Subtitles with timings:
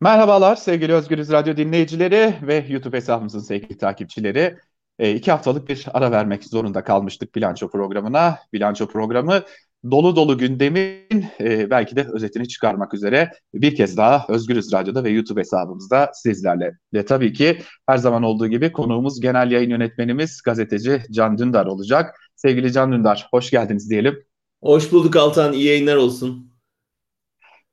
[0.00, 4.58] Merhabalar sevgili Özgürüz Radyo dinleyicileri ve YouTube hesabımızın sevgili takipçileri.
[4.98, 8.38] E, iki haftalık bir ara vermek zorunda kalmıştık bilanço programına.
[8.52, 9.42] Bilanço programı
[9.90, 15.10] dolu dolu gündemin e, belki de özetini çıkarmak üzere bir kez daha Özgürüz Radyo'da ve
[15.10, 16.72] YouTube hesabımızda sizlerle.
[16.94, 22.20] Ve tabii ki her zaman olduğu gibi konuğumuz genel yayın yönetmenimiz gazeteci Can Dündar olacak.
[22.36, 24.24] Sevgili Can Dündar hoş geldiniz diyelim.
[24.62, 26.55] Hoş bulduk Altan iyi yayınlar olsun.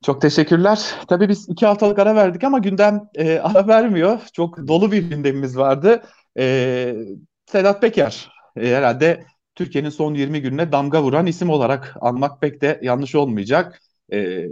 [0.04, 0.96] Çok teşekkürler.
[1.08, 4.20] Tabii biz iki haftalık ara verdik ama gündem e, ara vermiyor.
[4.34, 6.04] Çok dolu bir gündemimiz vardı.
[6.40, 6.96] E,
[7.46, 12.80] Sedat Peker e, herhalde Türkiye'nin son 20 gününe damga vuran isim olarak anmak pek de
[12.84, 13.82] yanlış olmayacak.
[14.14, 14.46] E,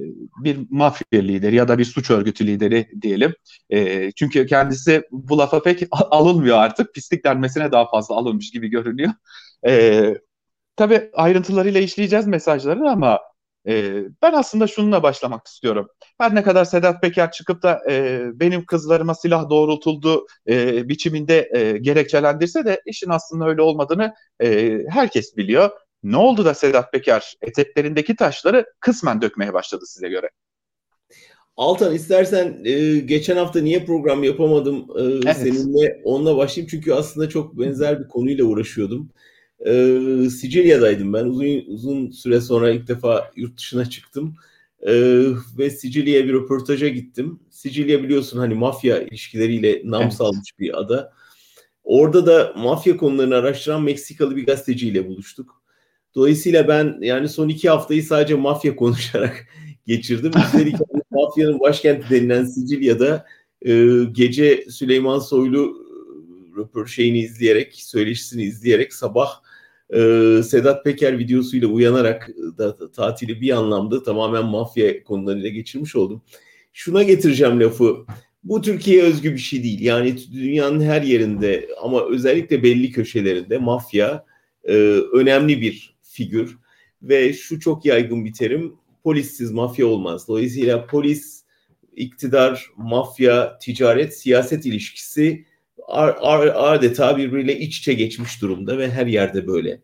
[0.43, 3.33] bir mafya lideri ya da bir suç örgütü lideri diyelim.
[3.69, 6.93] E, çünkü kendisi bu lafa pek alınmıyor artık.
[6.93, 9.11] Pislik denmesine daha fazla alınmış gibi görünüyor.
[9.67, 10.13] E,
[10.75, 13.19] tabii ayrıntılarıyla işleyeceğiz mesajları ama
[13.67, 15.87] e, ben aslında şununla başlamak istiyorum.
[16.17, 21.77] Her ne kadar Sedat Peker çıkıp da e, benim kızlarıma silah doğrultuldu e, biçiminde e,
[21.77, 25.69] gerekçelendirse de işin aslında öyle olmadığını e, herkes biliyor.
[26.03, 30.29] Ne oldu da Sedat Peker eteklerindeki taşları kısmen dökmeye başladı size göre?
[31.57, 35.37] Altan istersen e, geçen hafta niye program yapamadım e, evet.
[35.37, 39.09] seninle onunla başlayayım çünkü aslında çok benzer bir konuyla uğraşıyordum
[39.65, 41.25] e, Sicilya'daydım ben.
[41.25, 44.35] Uzun uzun süre sonra ilk defa yurt dışına çıktım.
[44.81, 44.93] E,
[45.57, 47.39] ve Sicilya'ya bir röportaja gittim.
[47.49, 50.13] Sicilya biliyorsun hani mafya ilişkileriyle nam evet.
[50.13, 51.13] salmış bir ada.
[51.83, 55.61] Orada da mafya konularını araştıran Meksikalı bir gazeteciyle buluştuk.
[56.15, 59.47] Dolayısıyla ben yani son iki haftayı sadece mafya konuşarak
[59.87, 60.31] geçirdim.
[60.45, 60.75] Üstelik
[61.11, 63.25] mafyanın başkenti denilen Sicilya'da
[63.61, 65.87] e, gece Süleyman Soylu
[66.57, 69.41] röpor şeyini izleyerek, söyleşisini izleyerek sabah
[69.91, 69.99] e,
[70.43, 76.21] Sedat Peker videosuyla uyanarak da tatili bir anlamda tamamen mafya konularıyla geçirmiş oldum.
[76.73, 77.95] Şuna getireceğim lafı.
[78.43, 79.81] Bu Türkiye özgü bir şey değil.
[79.81, 84.25] Yani dünyanın her yerinde ama özellikle belli köşelerinde mafya
[84.63, 84.73] e,
[85.13, 86.57] önemli bir figür
[87.01, 90.27] ve şu çok yaygın bir terim polissiz mafya olmaz.
[90.27, 91.43] Dolayısıyla polis,
[91.95, 95.45] iktidar, mafya, ticaret, siyaset ilişkisi
[95.91, 99.81] adeta birbiriyle iç içe geçmiş durumda ve her yerde böyle.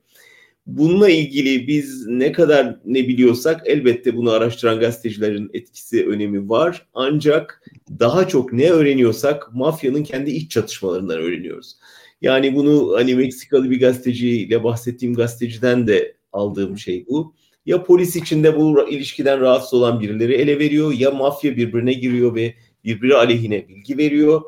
[0.68, 6.88] Bununla ilgili biz ne kadar ne biliyorsak elbette bunu araştıran gazetecilerin etkisi önemi var.
[6.94, 7.64] Ancak
[8.00, 11.78] daha çok ne öğreniyorsak mafyanın kendi iç çatışmalarından öğreniyoruz.
[12.22, 17.36] Yani bunu hani Meksikalı bir gazeteciyle bahsettiğim gazeteciden de aldığım şey bu.
[17.66, 22.54] Ya polis içinde bu ilişkiden rahatsız olan birileri ele veriyor ya mafya birbirine giriyor ve
[22.84, 24.42] birbiri aleyhine bilgi veriyor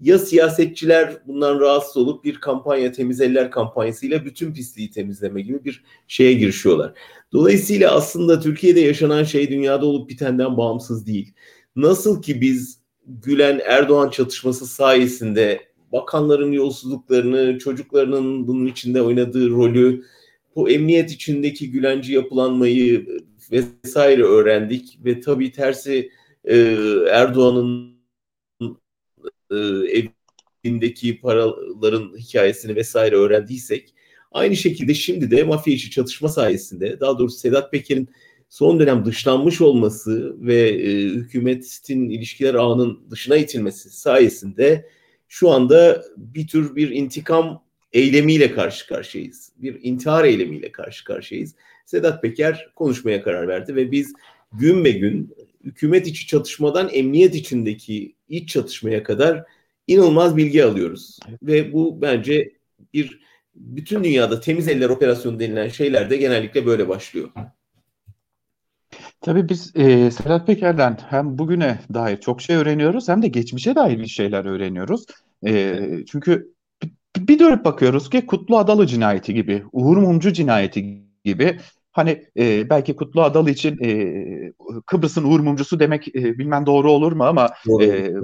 [0.00, 5.84] ya siyasetçiler bundan rahatsız olup bir kampanya temiz eller kampanyasıyla bütün pisliği temizleme gibi bir
[6.08, 6.92] şeye girişiyorlar.
[7.32, 11.32] Dolayısıyla aslında Türkiye'de yaşanan şey dünyada olup bitenden bağımsız değil.
[11.76, 15.60] Nasıl ki biz Gülen Erdoğan çatışması sayesinde
[15.92, 20.04] bakanların yolsuzluklarını, çocuklarının bunun içinde oynadığı rolü,
[20.56, 23.06] bu emniyet içindeki Gülenci yapılanmayı
[23.52, 26.10] vesaire öğrendik ve tabii tersi
[27.10, 27.97] Erdoğan'ın
[29.50, 29.56] e,
[30.64, 33.94] evindeki paraların hikayesini vesaire öğrendiysek
[34.32, 38.08] aynı şekilde şimdi de mafya içi çatışma sayesinde daha doğrusu Sedat Peker'in
[38.48, 44.88] son dönem dışlanmış olması ve e, hükümetin ilişkiler ağının dışına itilmesi sayesinde
[45.28, 49.52] şu anda bir tür bir intikam eylemiyle karşı karşıyayız.
[49.56, 51.54] Bir intihar eylemiyle karşı karşıyayız.
[51.86, 54.12] Sedat Peker konuşmaya karar verdi ve biz
[54.52, 59.44] gün be gün hükümet içi çatışmadan emniyet içindeki iç çatışmaya kadar
[59.86, 61.18] inanılmaz bilgi alıyoruz.
[61.42, 62.52] Ve bu bence
[62.94, 63.20] bir
[63.54, 67.28] bütün dünyada temiz eller operasyonu denilen şeyler de genellikle böyle başlıyor.
[69.20, 73.98] Tabii biz e, Serhat Peker'den hem bugüne dair çok şey öğreniyoruz hem de geçmişe dair
[73.98, 75.06] bir şeyler öğreniyoruz.
[75.46, 75.80] E,
[76.10, 76.54] çünkü
[77.18, 81.58] bir dönüp bakıyoruz ki Kutlu Adalı cinayeti gibi, Uğur Mumcu cinayeti gibi
[81.98, 84.52] Hani e, belki Kutlu Adalı için e,
[84.86, 87.84] Kıbrıs'ın Uğur Mumcusu demek e, bilmem doğru olur mu ama doğru.
[87.84, 88.14] e,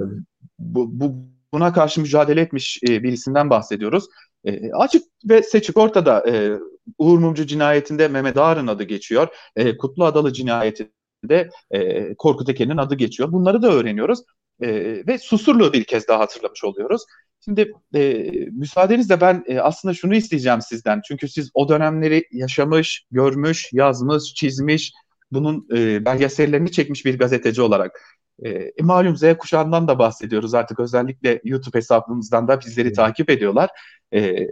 [0.59, 1.15] bu, bu
[1.53, 4.05] buna karşı mücadele etmiş e, birisinden bahsediyoruz.
[4.45, 6.51] E, açık ve seçik ortada e,
[6.97, 9.27] Uğur Mumcu cinayetinde Mehmet Ağar'ın adı geçiyor.
[9.55, 13.31] E, Kutlu Adalı cinayetinde e, Korkut Eken'in adı geçiyor.
[13.31, 14.19] Bunları da öğreniyoruz.
[14.61, 14.67] E,
[15.07, 17.01] ve Susurluğu bir kez daha hatırlamış oluyoruz.
[17.45, 21.01] Şimdi e, müsaadenizle ben e, aslında şunu isteyeceğim sizden.
[21.07, 24.93] Çünkü siz o dönemleri yaşamış, görmüş, yazmış, çizmiş,
[25.31, 28.01] bunun e, belgesellerini çekmiş bir gazeteci olarak.
[28.43, 32.95] E, e, malum Z kuşağından da bahsediyoruz artık özellikle YouTube hesabımızdan da bizleri evet.
[32.95, 33.69] takip ediyorlar.
[34.13, 34.47] E,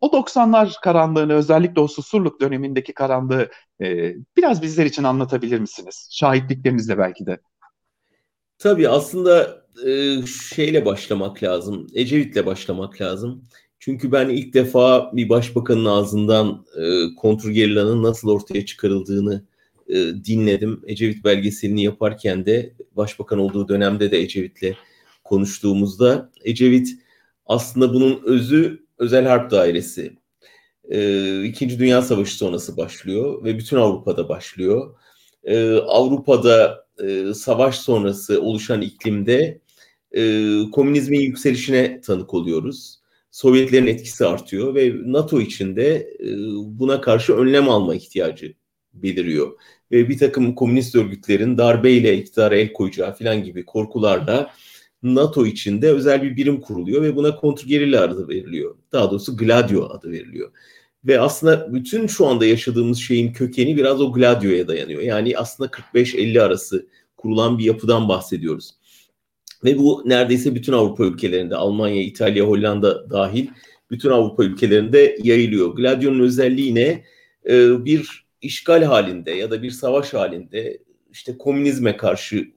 [0.00, 3.50] o 90'lar karanlığını özellikle o Susurluk dönemindeki karanlığı
[3.82, 6.08] e, biraz bizler için anlatabilir misiniz?
[6.12, 7.38] Şahitliklerinizle belki de.
[8.58, 11.86] Tabii aslında e, şeyle başlamak lazım.
[11.94, 13.44] Ecevit'le başlamak lazım.
[13.78, 19.44] Çünkü ben ilk defa bir başbakanın ağzından e, kontrgerillanın nasıl ortaya çıkarıldığını
[19.88, 19.94] e,
[20.24, 20.82] dinledim.
[20.86, 24.76] Ecevit belgeselini yaparken de başbakan olduğu dönemde de Ecevit'le
[25.24, 26.88] konuştuğumuzda Ecevit
[27.46, 30.16] aslında bunun özü özel harp dairesi.
[30.90, 34.94] E, İkinci Dünya Savaşı sonrası başlıyor ve bütün Avrupa'da başlıyor.
[35.44, 39.60] E, Avrupa'da e, savaş sonrası oluşan iklimde
[40.12, 43.00] e, komünizmin yükselişine tanık oluyoruz.
[43.30, 46.26] Sovyetlerin etkisi artıyor ve NATO içinde e,
[46.64, 48.54] buna karşı önlem alma ihtiyacı
[48.94, 49.52] beliriyor.
[49.92, 54.50] Ve bir takım komünist örgütlerin darbeyle iktidara el koyacağı falan gibi korkularla
[55.02, 58.76] NATO içinde özel bir birim kuruluyor ve buna kontrgerilla adı veriliyor.
[58.92, 60.52] Daha doğrusu Gladio adı veriliyor.
[61.06, 65.02] Ve aslında bütün şu anda yaşadığımız şeyin kökeni biraz o Gladio'ya dayanıyor.
[65.02, 66.86] Yani aslında 45-50 arası
[67.16, 68.70] kurulan bir yapıdan bahsediyoruz.
[69.64, 73.48] Ve bu neredeyse bütün Avrupa ülkelerinde, Almanya, İtalya, Hollanda dahil
[73.90, 75.76] bütün Avrupa ülkelerinde yayılıyor.
[75.76, 77.04] Gladio'nun özelliği ne?
[77.48, 80.78] Ee, bir işgal halinde ya da bir savaş halinde
[81.12, 82.48] işte komünizme karşı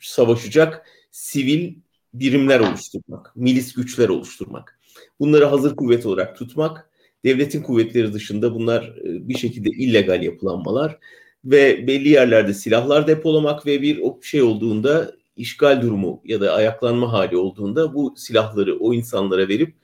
[0.00, 1.74] savaşacak sivil
[2.14, 4.80] birimler oluşturmak, milis güçler oluşturmak.
[5.20, 6.90] Bunları hazır kuvvet olarak tutmak,
[7.26, 10.98] devletin kuvvetleri dışında bunlar e, bir şekilde illegal yapılanmalar
[11.44, 17.36] ve belli yerlerde silahlar depolamak ve bir şey olduğunda işgal durumu ya da ayaklanma hali
[17.36, 19.74] olduğunda bu silahları o insanlara verip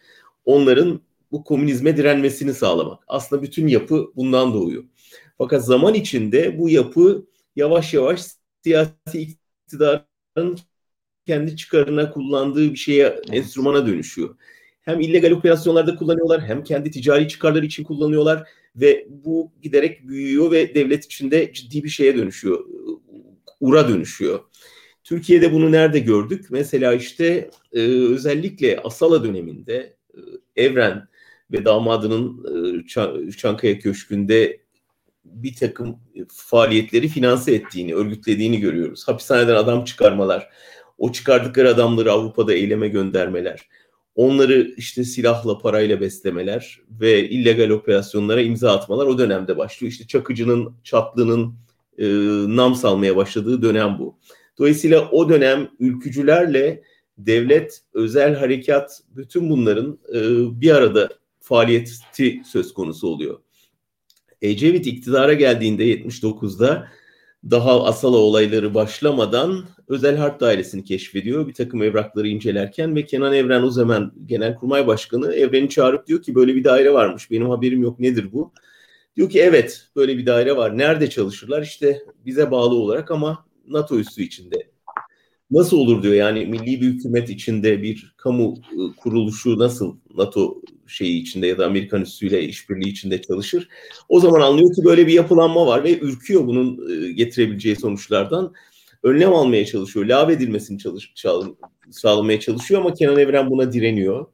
[0.45, 1.01] onların
[1.33, 3.05] bu komünizme direnmesini sağlamak.
[3.09, 4.85] Aslında bütün yapı bundan doğuyor.
[5.39, 8.23] Fakat zaman içinde bu yapı yavaş yavaş
[8.65, 9.37] siyasi
[9.67, 10.59] iktidarın
[11.27, 14.37] kendi çıkarına kullandığı bir şeye, enstrümana dönüşüyor.
[14.83, 20.75] Hem illegal operasyonlarda kullanıyorlar hem kendi ticari çıkarları için kullanıyorlar ve bu giderek büyüyor ve
[20.75, 22.65] devlet içinde ciddi bir şeye dönüşüyor.
[23.61, 24.41] Ura dönüşüyor.
[25.05, 26.47] Türkiye'de bunu nerede gördük?
[26.51, 30.21] Mesela işte e, özellikle Asala döneminde e,
[30.65, 31.09] Evren
[31.53, 32.45] ve damadının
[33.25, 34.63] e, Çankaya Köşkü'nde
[35.25, 35.99] bir takım
[36.29, 39.09] faaliyetleri finanse ettiğini, örgütlediğini görüyoruz.
[39.09, 40.49] Hapishaneden adam çıkarmalar,
[40.99, 43.69] o çıkardıkları adamları Avrupa'da eyleme göndermeler,
[44.15, 49.93] onları işte silahla, parayla beslemeler ve illegal operasyonlara imza atmalar o dönemde başlıyor.
[49.93, 51.55] İşte Çakıcı'nın, Çatlı'nın
[51.99, 52.07] e,
[52.57, 54.19] nam salmaya başladığı dönem bu.
[54.59, 56.83] Dolayısıyla o dönem ülkücülerle
[57.19, 60.21] devlet, özel harekat bütün bunların e,
[60.61, 61.09] bir arada
[61.41, 63.41] faaliyeti söz konusu oluyor.
[64.43, 66.89] Ecevit iktidara geldiğinde 79'da
[67.51, 71.49] daha Asala olayları başlamadan özel harp dairesini keşfediyor.
[71.49, 76.35] Bir takım evrakları incelerken ve Kenan Evren o zaman Genelkurmay Başkanı Evren'i çağırıp diyor ki
[76.35, 77.31] böyle bir daire varmış.
[77.31, 78.53] Benim haberim yok nedir bu?
[79.17, 80.79] Diyor ki evet böyle bir daire var.
[80.79, 81.63] Nerede çalışırlar?
[81.63, 84.72] İşte bize bağlı olarak ama NATO üssü içinde.
[85.53, 91.21] Nasıl olur diyor yani milli bir hükümet içinde bir kamu ıı, kuruluşu nasıl NATO şeyi
[91.23, 93.69] içinde ya da Amerikan üssüyle işbirliği içinde çalışır.
[94.09, 98.53] O zaman anlıyor ki böyle bir yapılanma var ve ürküyor bunun ıı, getirebileceği sonuçlardan.
[99.03, 101.13] Önlem almaya çalışıyor, lav edilmesini çalış,
[101.91, 104.27] sağlamaya çalışıyor ama Kenan Evren buna direniyor.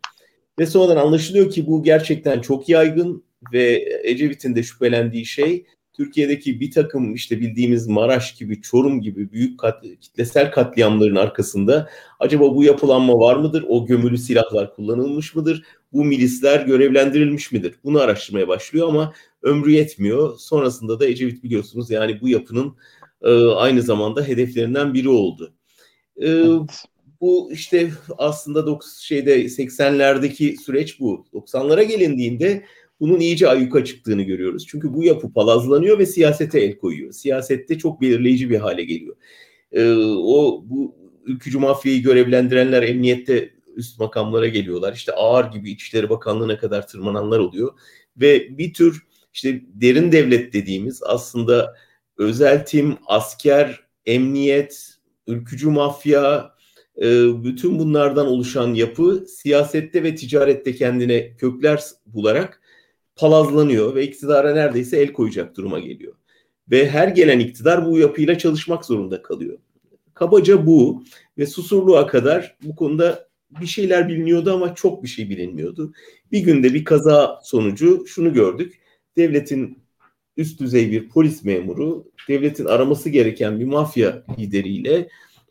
[0.59, 5.65] Ve sonradan anlaşılıyor ki bu gerçekten çok yaygın ve Ecevit'in de şüphelendiği şey
[5.99, 11.91] Türkiye'deki bir takım işte bildiğimiz Maraş gibi, Çorum gibi büyük kat, kitlesel katliamların arkasında
[12.21, 13.65] acaba bu yapılanma var mıdır?
[13.69, 15.63] O gömülü silahlar kullanılmış mıdır?
[15.93, 17.75] Bu milisler görevlendirilmiş midir?
[17.85, 19.13] Bunu araştırmaya başlıyor ama
[19.43, 20.39] ömrü yetmiyor.
[20.39, 22.77] Sonrasında da Ecevit biliyorsunuz yani bu yapının
[23.23, 25.53] e, aynı zamanda hedeflerinden biri oldu.
[26.23, 26.45] E,
[27.21, 31.27] bu işte aslında 9 şeyde 80'lerdeki süreç bu.
[31.33, 32.65] 90'lara gelindiğinde
[33.01, 34.67] bunun iyice ayyuka çıktığını görüyoruz.
[34.69, 37.13] Çünkü bu yapı palazlanıyor ve siyasete el koyuyor.
[37.13, 39.17] Siyasette çok belirleyici bir hale geliyor.
[39.73, 44.93] Ee, o bu ülkücü mafyayı görevlendirenler emniyette üst makamlara geliyorlar.
[44.93, 47.73] İşte ağır gibi İçişleri Bakanlığı'na kadar tırmananlar oluyor.
[48.17, 49.03] Ve bir tür
[49.33, 51.75] işte derin devlet dediğimiz aslında
[52.17, 56.55] özel tim, asker, emniyet, ülkücü mafya,
[57.03, 57.05] e,
[57.45, 62.61] bütün bunlardan oluşan yapı siyasette ve ticarette kendine kökler bularak
[63.19, 66.15] palazlanıyor ve iktidara neredeyse el koyacak duruma geliyor.
[66.71, 69.59] Ve her gelen iktidar bu yapıyla çalışmak zorunda kalıyor.
[70.15, 71.05] Kabaca bu
[71.39, 73.29] ve Susurluğa kadar bu konuda
[73.61, 75.93] bir şeyler biliniyordu ama çok bir şey bilinmiyordu.
[76.33, 78.81] Bir günde bir kaza sonucu şunu gördük.
[79.17, 79.79] Devletin
[80.37, 85.09] üst düzey bir polis memuru, devletin araması gereken bir mafya lideriyle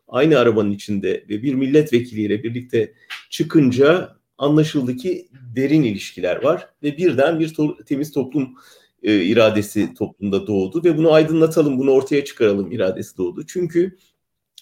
[0.08, 2.92] aynı arabanın içinde ve bir milletvekiliyle birlikte
[3.30, 8.54] çıkınca anlaşıldı ki derin ilişkiler var ve birden bir to- temiz toplum
[9.02, 13.46] e, iradesi toplumda doğdu ve bunu aydınlatalım, bunu ortaya çıkaralım iradesi doğdu.
[13.46, 13.96] Çünkü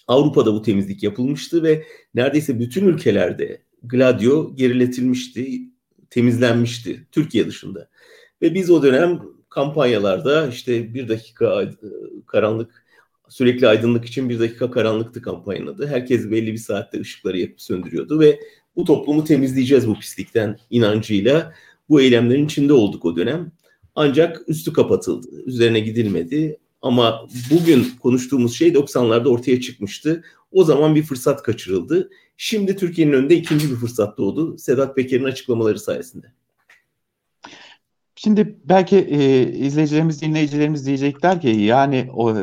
[0.07, 1.83] Avrupa'da bu temizlik yapılmıştı ve
[2.15, 5.61] neredeyse bütün ülkelerde Gladio geriletilmişti,
[6.09, 7.89] temizlenmişti Türkiye dışında.
[8.41, 11.71] Ve biz o dönem kampanyalarda işte bir dakika
[12.25, 12.85] karanlık
[13.29, 15.87] sürekli aydınlık için bir dakika karanlıktı kampanyanın adı.
[15.87, 18.39] Herkes belli bir saatte ışıkları yakıp söndürüyordu ve
[18.77, 21.53] bu toplumu temizleyeceğiz bu pislikten inancıyla
[21.89, 23.51] bu eylemlerin içinde olduk o dönem.
[23.95, 25.27] Ancak üstü kapatıldı.
[25.45, 26.57] Üzerine gidilmedi.
[26.81, 30.23] Ama bugün konuştuğumuz şey 90'larda ortaya çıkmıştı.
[30.51, 32.09] O zaman bir fırsat kaçırıldı.
[32.37, 34.57] Şimdi Türkiye'nin önünde ikinci bir fırsat doğdu.
[34.57, 36.27] Sedat Peker'in açıklamaları sayesinde.
[38.15, 42.35] Şimdi belki e, izleyicilerimiz, dinleyicilerimiz diyecekler ki yani o,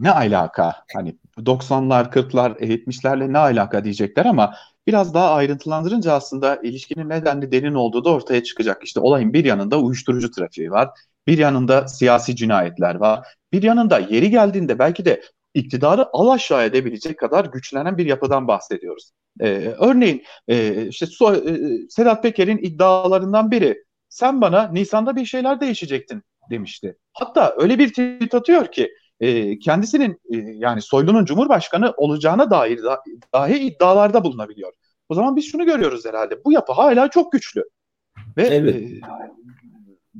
[0.00, 0.74] ne alaka?
[0.94, 4.54] Hani 90'lar, 40'lar, 70'lerle ne alaka diyecekler ama
[4.86, 8.84] biraz daha ayrıntılandırınca aslında ilişkinin nedenli derin olduğu da ortaya çıkacak.
[8.84, 10.90] İşte olayın bir yanında uyuşturucu trafiği var,
[11.26, 15.22] bir yanında siyasi cinayetler var, bir yanında yeri geldiğinde belki de
[15.54, 19.12] iktidarı al aşağı edebilecek kadar güçlenen bir yapıdan bahsediyoruz.
[19.40, 21.58] Ee, örneğin e, işte so, e,
[21.88, 26.96] Sedat Peker'in iddialarından biri sen bana Nisan'da bir şeyler değişecektin demişti.
[27.12, 33.00] Hatta öyle bir tweet atıyor ki e, kendisinin e, yani Soylu'nun Cumhurbaşkanı olacağına dair da,
[33.34, 34.72] dahi iddialarda bulunabiliyor.
[35.08, 36.44] O zaman biz şunu görüyoruz herhalde.
[36.44, 37.64] Bu yapı hala çok güçlü.
[38.36, 38.74] Ve evet.
[38.74, 39.00] e,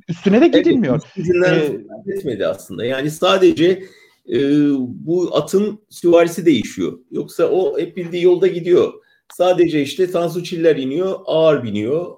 [0.09, 1.02] üstüne de gidilmiyor.
[1.47, 2.85] Evet, ee, etmedi aslında.
[2.85, 3.83] Yani sadece
[4.28, 4.38] e,
[4.78, 6.99] bu atın süvarisi değişiyor.
[7.11, 8.92] Yoksa o hep bildiği yolda gidiyor.
[9.33, 12.16] Sadece işte Tansu Çiller iniyor, ağır biniyor.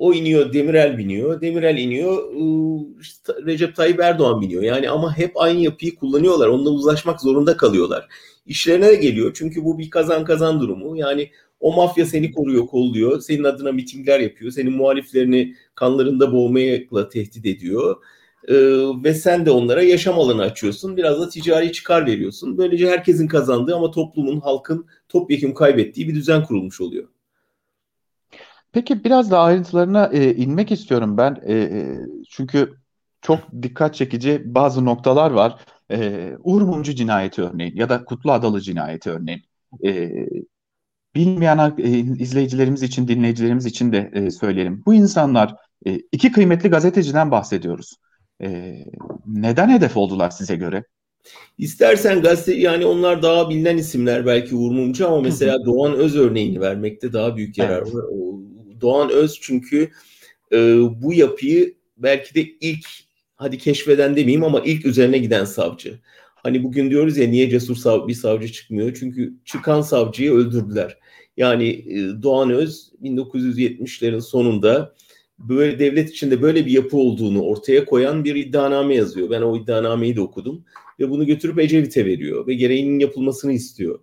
[0.00, 1.40] O iniyor, Demirel biniyor.
[1.40, 2.22] Demirel iniyor,
[3.00, 4.62] işte Recep Tayyip Erdoğan biniyor.
[4.62, 6.48] Yani ama hep aynı yapıyı kullanıyorlar.
[6.48, 8.08] Onunla uzlaşmak zorunda kalıyorlar.
[8.46, 9.32] İşlerine de geliyor.
[9.34, 10.96] Çünkü bu bir kazan kazan durumu.
[10.96, 11.30] Yani
[11.60, 13.20] o mafya seni koruyor, kolluyor.
[13.20, 14.50] Senin adına mitingler yapıyor.
[14.52, 17.96] Senin muhaliflerini kanlarında boğmayla tehdit ediyor.
[18.48, 18.54] Ee,
[19.04, 20.96] ve sen de onlara yaşam alanı açıyorsun.
[20.96, 22.58] Biraz da ticari çıkar veriyorsun.
[22.58, 27.08] Böylece herkesin kazandığı ama toplumun, halkın topyekun kaybettiği bir düzen kurulmuş oluyor.
[28.72, 31.36] Peki biraz da ayrıntılarına e, inmek istiyorum ben.
[31.42, 31.98] E, e,
[32.30, 32.74] çünkü
[33.22, 35.64] çok dikkat çekici bazı noktalar var.
[35.90, 39.42] E, Uğur Mumcu cinayeti örneğin ya da Kutlu Adalı cinayeti örneğin.
[39.84, 40.10] E,
[41.14, 44.82] bilmeyen e, izleyicilerimiz için, dinleyicilerimiz için de e, söyleyelim.
[44.86, 45.54] Bu insanlar
[45.86, 47.96] e, iki kıymetli gazeteciden bahsediyoruz.
[48.42, 48.76] E,
[49.26, 50.84] neden hedef oldular size göre?
[51.58, 56.60] İstersen gazete yani onlar daha bilinen isimler belki Uğur Mumcu ama mesela Doğan Öz örneğini
[56.60, 58.04] vermekte daha büyük yarar var.
[58.80, 59.90] Doğan Öz çünkü
[60.52, 62.86] e, bu yapıyı belki de ilk
[63.36, 65.98] hadi keşfeden demeyeyim ama ilk üzerine giden savcı.
[66.34, 68.96] Hani bugün diyoruz ya niye cesur sav bir savcı çıkmıyor?
[69.00, 70.98] Çünkü çıkan savcıyı öldürdüler.
[71.36, 74.94] Yani e, Doğan Öz 1970'lerin sonunda
[75.38, 79.30] böyle devlet içinde böyle bir yapı olduğunu ortaya koyan bir iddianame yazıyor.
[79.30, 80.64] Ben o iddianameyi de okudum
[81.00, 84.00] ve bunu götürüp Ecevit'e veriyor ve gereğinin yapılmasını istiyor.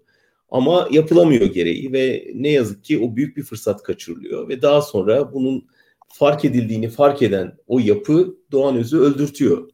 [0.50, 5.34] Ama yapılamıyor gereği ve ne yazık ki o büyük bir fırsat kaçırılıyor ve daha sonra
[5.34, 5.68] bunun
[6.08, 9.70] fark edildiğini fark eden o yapı Doğan Öz'ü öldürtüyor.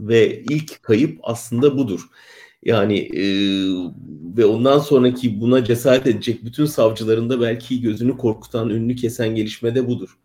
[0.00, 2.00] Ve ilk kayıp aslında budur.
[2.64, 3.24] Yani e,
[4.36, 9.74] ve ondan sonraki buna cesaret edecek bütün savcıların da belki gözünü korkutan, önünü kesen gelişme
[9.74, 10.18] de budur.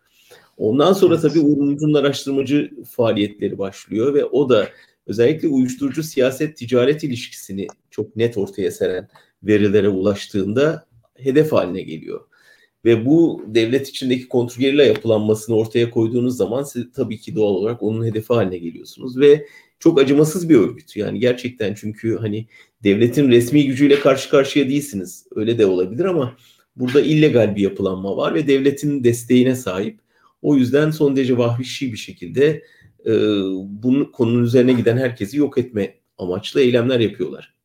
[0.56, 1.22] Ondan sonra evet.
[1.22, 4.68] tabii Uğur araştırmacı faaliyetleri başlıyor ve o da
[5.06, 9.08] özellikle uyuşturucu siyaset ticaret ilişkisini çok net ortaya seren
[9.42, 12.20] verilere ulaştığında hedef haline geliyor.
[12.84, 18.06] Ve bu devlet içindeki kontrollerle yapılanmasını ortaya koyduğunuz zaman siz tabii ki doğal olarak onun
[18.06, 19.46] hedefi haline geliyorsunuz ve
[19.78, 20.96] çok acımasız bir örgüt.
[20.96, 22.46] Yani gerçekten çünkü hani
[22.84, 25.26] devletin resmi gücüyle karşı karşıya değilsiniz.
[25.34, 26.36] Öyle de olabilir ama
[26.76, 30.00] burada illegal bir yapılanma var ve devletin desteğine sahip.
[30.42, 32.64] O yüzden son derece vahşi bir şekilde
[33.06, 33.12] e,
[33.64, 37.57] bunun konunun üzerine giden herkesi yok etme amaçlı eylemler yapıyorlar.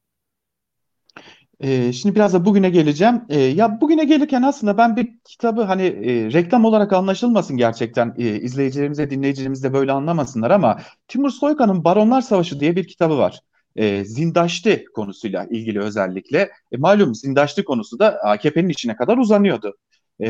[1.59, 3.21] Ee, şimdi biraz da bugüne geleceğim.
[3.29, 8.39] Ee, ya bugüne gelirken aslında ben bir kitabı hani e, reklam olarak anlaşılmasın gerçekten e,
[8.39, 13.39] izleyicilerimize, dinleyicilerimiz de böyle anlamasınlar ama Timur Soykan'ın Baronlar Savaşı diye bir kitabı var.
[13.75, 16.39] E, Zindaşti konusuyla ilgili özellikle.
[16.71, 19.77] E, malum Zindaşti konusu da AKP'nin içine kadar uzanıyordu.
[20.19, 20.27] E,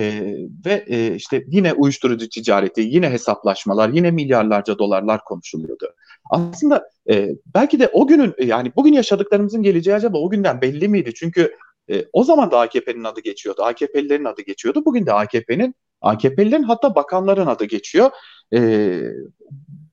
[0.66, 5.86] ve e, işte yine uyuşturucu ticareti, yine hesaplaşmalar, yine milyarlarca dolarlar konuşuluyordu.
[6.34, 11.14] Aslında e, belki de o günün yani bugün yaşadıklarımızın geleceği acaba o günden belli miydi?
[11.16, 11.56] Çünkü
[11.90, 14.86] e, o zaman da AKP'nin adı geçiyordu, AKP'lilerin adı geçiyordu.
[14.86, 18.12] Bugün de AKP'nin, AKP'lilerin hatta bakanların adı geçiyor.
[18.54, 18.60] E,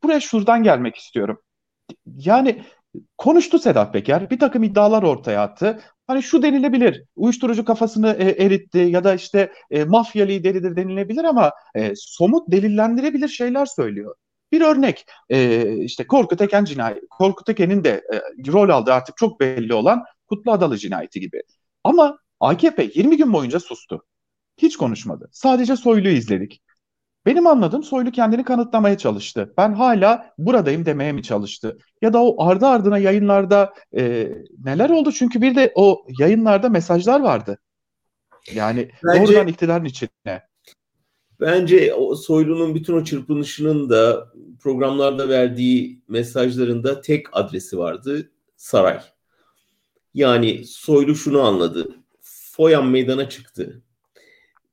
[0.02, 1.40] buraya şuradan gelmek istiyorum.
[2.16, 2.62] Yani
[3.18, 5.80] konuştu Sedat Peker, bir takım iddialar ortaya attı.
[6.06, 11.52] Hani şu denilebilir, uyuşturucu kafasını e, eritti ya da işte e, mafya lideridir denilebilir ama
[11.74, 14.14] e, somut delillendirebilir şeyler söylüyor.
[14.52, 17.06] Bir örnek e, işte Korkut Eken cinayeti.
[17.10, 18.20] Korkut Eken'in de e,
[18.52, 21.42] rol aldığı artık çok belli olan Kutlu Adalı cinayeti gibi.
[21.84, 24.04] Ama AKP 20 gün boyunca sustu.
[24.58, 25.28] Hiç konuşmadı.
[25.32, 26.62] Sadece Soylu'yu izledik.
[27.26, 29.54] Benim anladığım Soylu kendini kanıtlamaya çalıştı.
[29.56, 31.78] Ben hala buradayım demeye mi çalıştı?
[32.02, 34.28] Ya da o ardı ardına yayınlarda e,
[34.64, 35.12] neler oldu?
[35.12, 37.58] Çünkü bir de o yayınlarda mesajlar vardı.
[38.54, 40.49] Yani bence, doğrudan iktidarın içine.
[41.40, 48.30] Bence o Soylu'nun bütün o çırpınışının da programlarda verdiği mesajlarında tek adresi vardı.
[48.56, 49.00] Saray.
[50.14, 51.88] Yani Soylu şunu anladı.
[52.20, 53.82] Foyan meydana çıktı.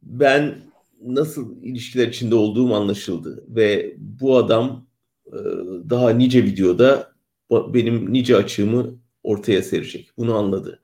[0.04, 0.56] Ben
[1.02, 4.86] nasıl ilişkiler içinde olduğum anlaşıldı ve bu adam
[5.28, 5.38] e,
[5.90, 7.12] daha nice videoda
[7.52, 10.10] benim nice açığımı ortaya serecek.
[10.18, 10.80] Bunu anladı.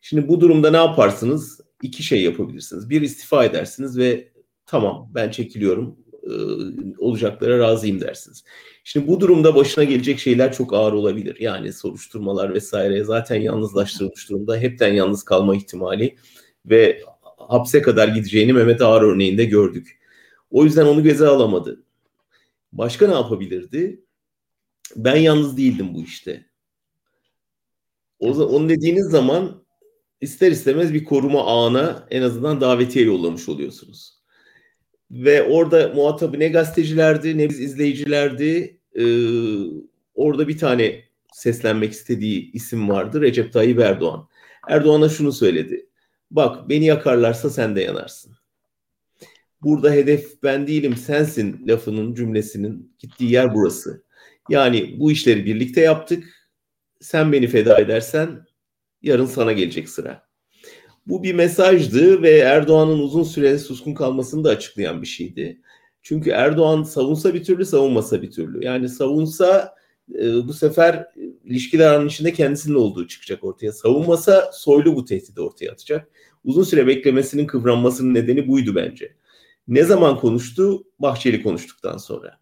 [0.00, 1.60] Şimdi bu durumda ne yaparsınız?
[1.82, 2.90] İki şey yapabilirsiniz.
[2.90, 4.28] Bir istifa edersiniz ve
[4.66, 6.32] tamam ben çekiliyorum e,
[6.98, 8.44] olacaklara razıyım dersiniz.
[8.84, 11.36] Şimdi bu durumda başına gelecek şeyler çok ağır olabilir.
[11.40, 14.56] Yani soruşturmalar vesaire zaten yalnızlaştırılmış durumda.
[14.56, 16.16] Hepten yalnız kalma ihtimali
[16.66, 17.02] ve
[17.36, 19.98] hapse kadar gideceğini Mehmet Ağar örneğinde gördük.
[20.50, 21.82] O yüzden onu göze alamadı.
[22.72, 24.04] Başka ne yapabilirdi?
[24.96, 26.46] Ben yalnız değildim bu işte.
[28.18, 29.62] O, onu dediğiniz zaman
[30.20, 34.16] ister istemez bir koruma ağına en azından davetiye yollamış oluyorsunuz.
[35.10, 38.80] Ve orada muhatabı ne gazetecilerdi ne biz izleyicilerdi.
[38.94, 39.04] Ee,
[40.14, 44.28] orada bir tane seslenmek istediği isim vardı Recep Tayyip Erdoğan.
[44.68, 45.86] Erdoğan'a şunu söyledi.
[46.30, 48.32] Bak beni yakarlarsa sen de yanarsın.
[49.62, 54.04] Burada hedef ben değilim sensin lafının cümlesinin gittiği yer burası.
[54.50, 56.24] Yani bu işleri birlikte yaptık.
[57.00, 58.46] Sen beni feda edersen
[59.02, 60.25] yarın sana gelecek sıra.
[61.06, 65.60] Bu bir mesajdı ve Erdoğan'ın uzun süre suskun kalmasını da açıklayan bir şeydi.
[66.02, 68.64] Çünkü Erdoğan savunsa bir türlü savunmasa bir türlü.
[68.64, 69.74] Yani savunsa
[70.14, 71.06] e, bu sefer
[71.44, 73.72] ilişkiler içinde kendisinin olduğu çıkacak ortaya.
[73.72, 76.08] Savunmasa soylu bu tehdidi ortaya atacak.
[76.44, 79.14] Uzun süre beklemesinin kıvranmasının nedeni buydu bence.
[79.68, 80.84] Ne zaman konuştu?
[80.98, 82.38] Bahçeli konuştuktan sonra.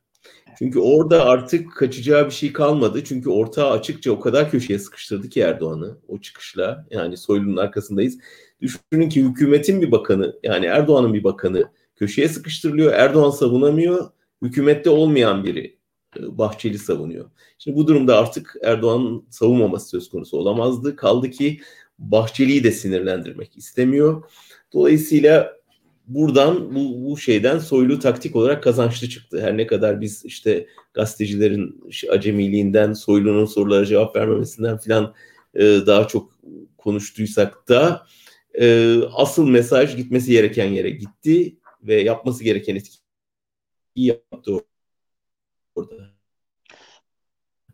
[0.58, 3.04] Çünkü orada artık kaçacağı bir şey kalmadı.
[3.04, 6.86] Çünkü ortağı açıkça o kadar köşeye sıkıştırdı ki Erdoğan'ı o çıkışla.
[6.90, 8.18] Yani Soylu'nun arkasındayız.
[8.64, 12.92] Düşünün ki hükümetin bir bakanı yani Erdoğan'ın bir bakanı köşeye sıkıştırılıyor.
[12.92, 14.10] Erdoğan savunamıyor.
[14.42, 15.78] Hükümette olmayan biri
[16.18, 17.30] e, Bahçeli savunuyor.
[17.58, 20.96] Şimdi bu durumda artık Erdoğan'ın savunmaması söz konusu olamazdı.
[20.96, 21.60] Kaldı ki
[21.98, 24.22] Bahçeli'yi de sinirlendirmek istemiyor.
[24.72, 25.56] Dolayısıyla
[26.06, 29.40] buradan bu, bu şeyden soylu taktik olarak kazançlı çıktı.
[29.40, 35.14] Her ne kadar biz işte gazetecilerin acemiliğinden, soylunun sorulara cevap vermemesinden filan
[35.54, 36.30] e, daha çok
[36.78, 38.06] konuştuysak da
[38.60, 43.00] e, asıl mesaj gitmesi gereken yere gitti ve yapması gereken etkiyi
[43.96, 44.52] yaptı
[45.74, 46.14] orada.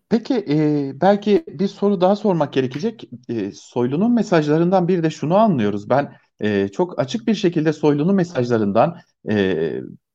[0.08, 3.10] Peki e, belki bir soru daha sormak gerekecek.
[3.28, 5.90] E, Soylu'nun mesajlarından bir de şunu anlıyoruz.
[5.90, 8.98] Ben e, çok açık bir şekilde Soylu'nun mesajlarından
[9.30, 9.72] e,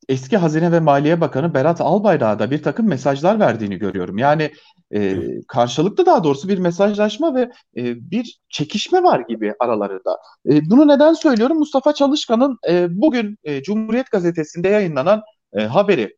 [0.10, 4.18] eski Hazine ve Maliye Bakanı Berat Albayrak'a da bir takım mesajlar verdiğini görüyorum.
[4.18, 4.52] Yani
[4.94, 10.18] e, karşılıklı daha doğrusu bir mesajlaşma ve e, bir çekişme var gibi aralarında.
[10.50, 11.58] E, bunu neden söylüyorum?
[11.58, 15.22] Mustafa Çalışkan'ın e, bugün e, Cumhuriyet Gazetesi'nde yayınlanan
[15.54, 16.18] e, haberi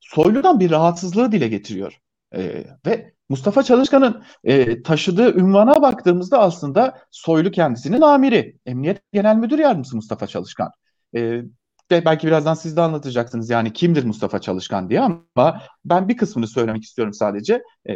[0.00, 1.98] Soylu'dan bir rahatsızlığı dile getiriyor.
[2.34, 8.56] E, ve Mustafa Çalışkan'ın e, taşıdığı ünvana baktığımızda aslında Soylu kendisinin amiri.
[8.66, 10.70] Emniyet Genel Müdür Yardımcısı Mustafa Çalışkan.
[11.16, 11.42] E,
[11.90, 16.82] belki birazdan siz de anlatacaksınız yani kimdir Mustafa Çalışkan diye ama ben bir kısmını söylemek
[16.82, 17.62] istiyorum sadece.
[17.88, 17.92] E,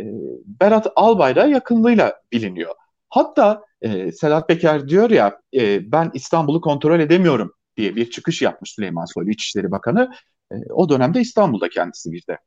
[0.61, 2.75] Berat Albayrak yakınlığıyla biliniyor.
[3.09, 8.71] Hatta e, Sedat Peker diyor ya e, ben İstanbul'u kontrol edemiyorum diye bir çıkış yapmış
[8.71, 10.11] Süleyman Soylu İçişleri Bakanı.
[10.53, 12.39] E, o dönemde İstanbul'da kendisi bir de.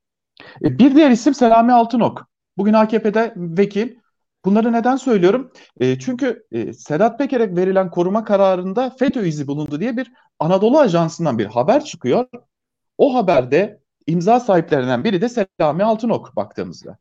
[0.65, 2.27] E, bir diğer isim Selami Altınok.
[2.58, 3.95] Bugün AKP'de vekil.
[4.45, 5.51] Bunları neden söylüyorum?
[5.80, 11.39] E, çünkü e, Sedat Peker'e verilen koruma kararında FETÖ izi bulundu diye bir Anadolu Ajansı'ndan
[11.39, 12.27] bir haber çıkıyor.
[12.97, 16.97] O haberde imza sahiplerinden biri de Selami Altınok baktığımızda.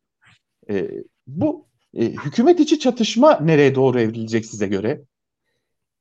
[0.71, 0.91] E,
[1.27, 5.03] bu e, hükümet içi çatışma nereye doğru evrilecek size göre?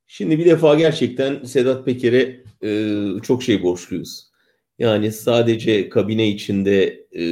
[0.06, 4.30] Şimdi bir defa gerçekten Sedat Peker'e e, çok şey borçluyuz.
[4.78, 7.24] Yani sadece kabine içinde e,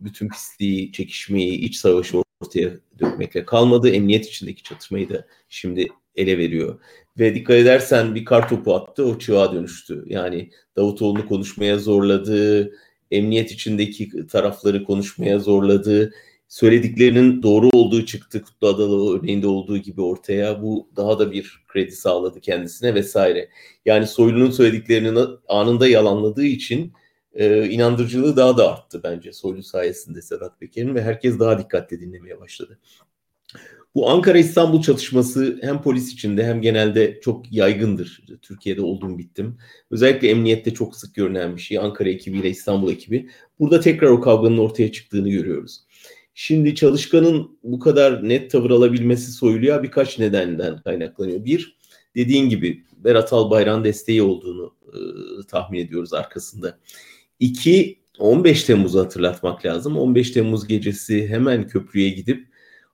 [0.00, 3.90] bütün pisliği, çekişmeyi, iç savaşı ortaya dökmekle kalmadı.
[3.90, 6.80] Emniyet içindeki çatışmayı da şimdi ele veriyor.
[7.18, 10.04] Ve dikkat edersen bir kar topu attı, o çığa dönüştü.
[10.06, 12.72] Yani Davutoğlu'nu konuşmaya zorladı,
[13.10, 16.12] emniyet içindeki tarafları konuşmaya zorladı.
[16.48, 20.62] Söylediklerinin doğru olduğu çıktı Kutlu Adalı örneğinde olduğu gibi ortaya.
[20.62, 23.48] Bu daha da bir kredi sağladı kendisine vesaire.
[23.84, 26.92] Yani Soylu'nun söylediklerini anında yalanladığı için
[27.34, 32.40] e, inandırıcılığı daha da arttı bence Soylu sayesinde Sedat Peker'in ve herkes daha dikkatli dinlemeye
[32.40, 32.78] başladı.
[33.94, 38.22] Bu Ankara-İstanbul çatışması hem polis içinde hem genelde çok yaygındır.
[38.42, 39.58] Türkiye'de olduğum bittim.
[39.90, 41.78] Özellikle emniyette çok sık görünen bir şey.
[41.78, 43.28] Ankara ekibiyle İstanbul ekibi.
[43.58, 45.80] Burada tekrar o kavganın ortaya çıktığını görüyoruz.
[46.34, 51.44] Şimdi çalışkanın bu kadar net tavır alabilmesi Soylu'ya birkaç nedenden kaynaklanıyor.
[51.44, 51.78] Bir,
[52.16, 54.98] dediğin gibi Berat Albayrak'ın desteği olduğunu e,
[55.46, 56.78] tahmin ediyoruz arkasında.
[57.40, 59.96] İki, 15 Temmuz'u hatırlatmak lazım.
[59.96, 62.46] 15 Temmuz gecesi hemen köprüye gidip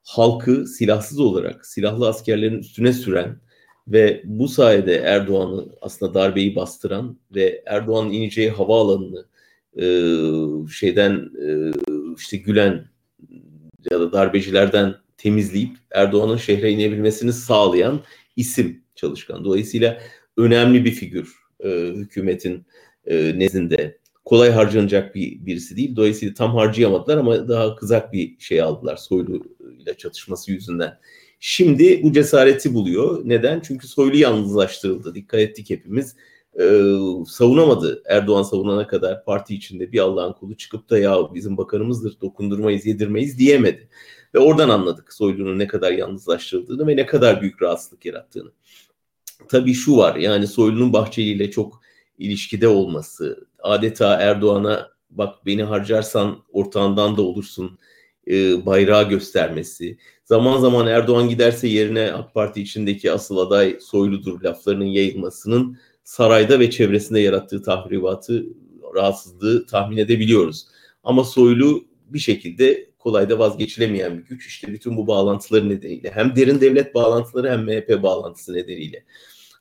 [0.03, 3.39] halkı silahsız olarak silahlı askerlerin üstüne süren
[3.87, 9.25] ve bu sayede Erdoğan'ı aslında darbeyi bastıran ve Erdoğan'ın ineceği havaalanını
[9.81, 9.85] e,
[10.71, 11.71] şeyden e,
[12.17, 12.85] işte Gülen
[13.91, 18.01] ya da darbecilerden temizleyip Erdoğan'ın şehre inebilmesini sağlayan
[18.35, 19.45] isim çalışkan.
[19.45, 20.01] Dolayısıyla
[20.37, 22.65] önemli bir figür e, hükümetin
[23.05, 23.97] e, nezdinde.
[24.27, 25.95] Kolay harcanacak bir birisi değil.
[25.95, 29.43] Dolayısıyla tam harcayamadılar ama daha kızak bir şey aldılar Soylu
[29.79, 30.99] ile çatışması yüzünden.
[31.39, 33.21] Şimdi bu cesareti buluyor.
[33.25, 33.59] Neden?
[33.59, 35.15] Çünkü Soylu yalnızlaştırıldı.
[35.15, 36.15] Dikkat ettik hepimiz.
[36.59, 36.81] Ee,
[37.27, 42.85] savunamadı Erdoğan savunana kadar parti içinde bir Allah'ın kulu çıkıp da ya bizim bakanımızdır dokundurmayız
[42.85, 43.89] yedirmeyiz diyemedi.
[44.35, 48.51] Ve oradan anladık Soylu'nun ne kadar yalnızlaştırıldığını ve ne kadar büyük rahatsızlık yarattığını.
[49.49, 51.86] Tabii şu var yani Soylu'nun Bahçeli ile çok
[52.17, 57.79] ilişkide olması, adeta Erdoğan'a bak beni harcarsan ortağından da olursun
[58.27, 64.85] e, bayrağı göstermesi, zaman zaman Erdoğan giderse yerine AK Parti içindeki asıl aday Soylu'dur laflarının
[64.85, 68.45] yayılmasının sarayda ve çevresinde yarattığı tahribatı,
[68.95, 70.67] rahatsızlığı tahmin edebiliyoruz.
[71.03, 74.47] Ama Soylu bir şekilde kolay da vazgeçilemeyen bir güç.
[74.47, 79.03] İşte bütün bu bağlantıları nedeniyle hem derin devlet bağlantıları hem MHP bağlantısı nedeniyle.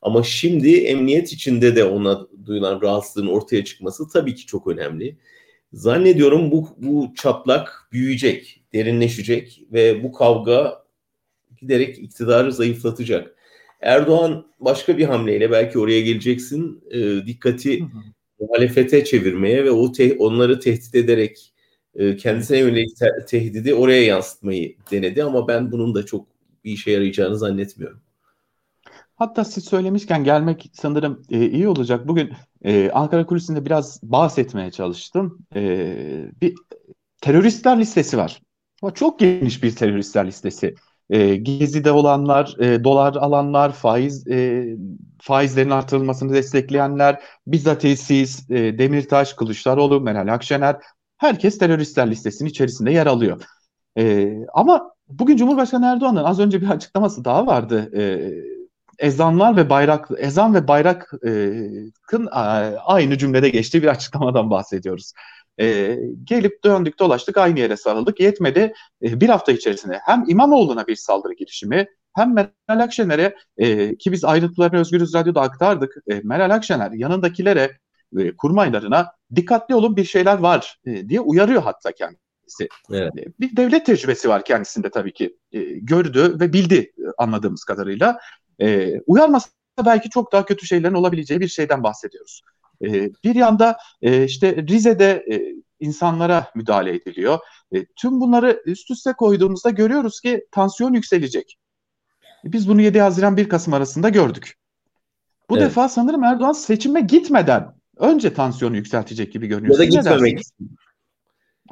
[0.02, 5.16] Ama şimdi emniyet içinde de ona duyulan rahatsızlığın ortaya çıkması tabii ki çok önemli.
[5.72, 10.84] Zannediyorum bu, bu çatlak büyüyecek, derinleşecek ve bu kavga
[11.60, 13.36] giderek iktidarı zayıflatacak.
[13.80, 17.98] Erdoğan başka bir hamleyle belki oraya geleceksin e, dikkati hı hı.
[18.40, 21.52] muhalefete çevirmeye ve o te- onları tehdit ederek
[21.94, 26.26] e, kendisine yönelik te- tehdidi oraya yansıtmayı denedi ama ben bunun da çok
[26.64, 28.00] bir işe yarayacağını zannetmiyorum.
[29.16, 32.08] Hatta siz söylemişken gelmek sanırım e, iyi olacak.
[32.08, 32.32] Bugün
[32.64, 35.38] e, Ankara Kulisi'nde biraz bahsetmeye çalıştım.
[35.54, 35.62] E,
[36.40, 36.54] bir
[37.20, 38.42] teröristler listesi var.
[38.82, 40.74] Ama çok geniş bir teröristler listesi.
[41.10, 44.66] E, Gezi'de olanlar, e, dolar alanlar, faiz e,
[45.22, 50.76] faizlerin artırılmasını destekleyenler, bizzat siz, e, Demirtaş, Kılıçdaroğlu, Meral Akşener,
[51.16, 53.42] herkes teröristler listesinin içerisinde yer alıyor.
[53.98, 57.90] E, ama bugün Cumhurbaşkanı Erdoğan'ın az önce bir açıklaması daha vardı.
[57.96, 58.32] E,
[58.98, 62.28] ezanlar ve bayrak ezan ve bayrakın
[62.84, 65.12] aynı cümlede geçtiği bir açıklamadan bahsediyoruz.
[65.60, 68.20] E, gelip döndük dolaştık aynı yere sarıldık.
[68.20, 74.12] Yetmedi e, bir hafta içerisinde hem İmamoğlu'na bir saldırı girişimi hem Meral Akşener'e e, ki
[74.12, 75.94] biz ayrıntılarını Özgürüz Radyo'da aktardık.
[76.08, 77.78] E, Meral Akşener yanındakilere
[78.18, 82.68] e, kurmaylarına dikkatli olun bir şeyler var e, diye uyarıyor hatta kendisi.
[82.90, 83.12] Evet.
[83.18, 85.36] E, bir devlet tecrübesi var kendisinde tabii ki.
[85.52, 88.18] E, gördü ve bildi e, anladığımız kadarıyla.
[88.60, 89.48] E, uyarmasa
[89.86, 92.42] belki çok daha kötü şeylerin olabileceği bir şeyden bahsediyoruz.
[92.84, 97.38] E, bir yanda e, işte Rize'de e, insanlara müdahale ediliyor.
[97.74, 101.58] E, tüm bunları üst üste koyduğumuzda görüyoruz ki tansiyon yükselecek.
[102.44, 104.54] Biz bunu 7 Haziran 1 Kasım arasında gördük.
[105.50, 105.66] Bu evet.
[105.66, 109.74] defa sanırım Erdoğan seçime gitmeden önce tansiyonu yükseltecek gibi görünüyor.
[109.74, 110.76] Ya da gitmemek için.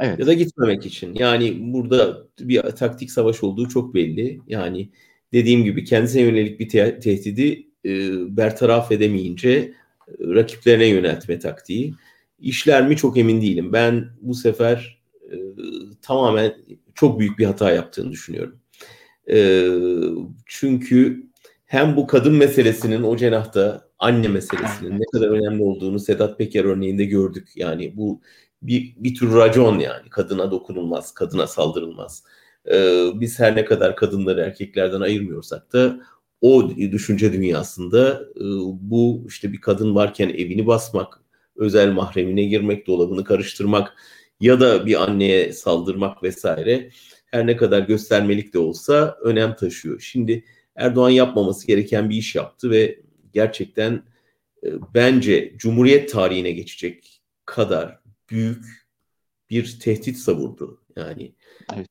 [0.01, 0.18] Evet.
[0.18, 1.14] Ya da gitmemek için.
[1.14, 4.40] Yani burada bir taktik savaş olduğu çok belli.
[4.47, 4.90] Yani
[5.35, 7.90] dediğim gibi kendisine yönelik bir te- tehdidi e,
[8.37, 9.75] bertaraf edemeyince e,
[10.18, 11.94] rakiplerine yöneltme taktiği.
[12.40, 13.73] İşler mi çok emin değilim.
[13.73, 15.37] Ben bu sefer e,
[16.03, 16.55] tamamen
[16.94, 18.59] çok büyük bir hata yaptığını düşünüyorum.
[19.31, 19.68] E,
[20.47, 21.27] çünkü
[21.64, 27.05] hem bu kadın meselesinin o cenahta anne meselesinin ne kadar önemli olduğunu Sedat Peker örneğinde
[27.05, 27.49] gördük.
[27.57, 28.20] Yani bu
[28.62, 32.25] bir, bir tür racon yani kadına dokunulmaz, kadına saldırılmaz
[32.72, 36.00] e, biz her ne kadar kadınları erkeklerden ayırmıyorsak da
[36.40, 38.44] o düşünce dünyasında e,
[38.81, 41.20] bu işte bir kadın varken evini basmak,
[41.57, 43.94] özel mahremine girmek, dolabını karıştırmak
[44.40, 46.90] ya da bir anneye saldırmak vesaire
[47.27, 50.00] her ne kadar göstermelik de olsa önem taşıyor.
[50.00, 50.44] Şimdi
[50.77, 53.00] Erdoğan yapmaması gereken bir iş yaptı ve
[53.33, 54.03] gerçekten
[54.64, 57.98] e, bence Cumhuriyet tarihine geçecek kadar
[58.31, 58.64] büyük
[59.50, 60.81] bir tehdit savurdu.
[60.96, 61.35] Yani
[61.77, 61.88] evet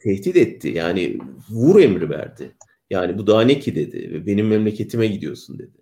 [0.00, 0.68] tehdit etti.
[0.68, 1.18] Yani
[1.50, 2.52] vur emri verdi.
[2.90, 4.22] Yani bu daha ne ki dedi.
[4.26, 5.80] Benim memleketime gidiyorsun dedi.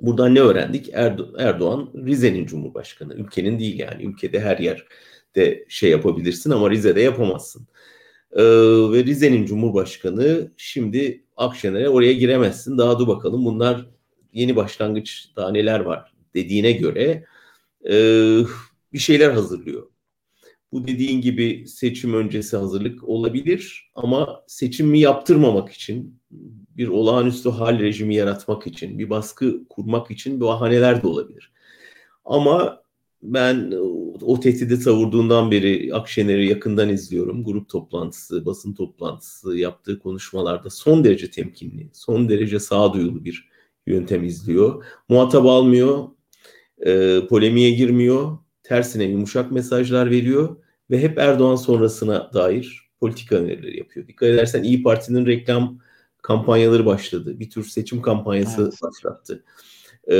[0.00, 0.88] Buradan ne öğrendik?
[0.88, 3.14] Erdo- Erdoğan Rize'nin cumhurbaşkanı.
[3.14, 4.02] Ülkenin değil yani.
[4.04, 7.66] Ülkede her yerde şey yapabilirsin ama Rize'de yapamazsın.
[8.32, 8.42] Ee,
[8.92, 13.86] ve Rize'nin Cumhurbaşkanı şimdi Akşener'e oraya giremezsin daha dur bakalım bunlar
[14.32, 17.24] yeni başlangıç daha neler var dediğine göre
[17.90, 17.94] e,
[18.92, 19.86] bir şeyler hazırlıyor.
[20.74, 26.20] Bu dediğin gibi seçim öncesi hazırlık olabilir ama seçimi yaptırmamak için
[26.76, 31.52] bir olağanüstü hal rejimi yaratmak için, bir baskı kurmak için bahaneler de olabilir.
[32.24, 32.82] Ama
[33.22, 33.72] ben
[34.22, 37.44] o tehdidi savurduğundan beri Akşener'i yakından izliyorum.
[37.44, 43.48] Grup toplantısı, basın toplantısı yaptığı konuşmalarda son derece temkinli, son derece sağduyulu bir
[43.86, 44.84] yöntem izliyor.
[45.08, 46.08] Muhatap almıyor,
[46.86, 54.06] e, polemiğe girmiyor, tersine yumuşak mesajlar veriyor ve hep Erdoğan sonrasına dair politika önerileri yapıyor.
[54.06, 55.78] Dikkat edersen İyi Parti'nin reklam
[56.22, 57.40] kampanyaları başladı.
[57.40, 58.82] Bir tür seçim kampanyası evet.
[58.82, 59.44] başlattı.
[60.10, 60.16] E,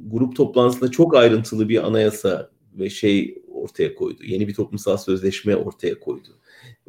[0.00, 4.24] grup toplantısında çok ayrıntılı bir anayasa ve şey ortaya koydu.
[4.24, 6.28] Yeni bir toplumsal sözleşme ortaya koydu.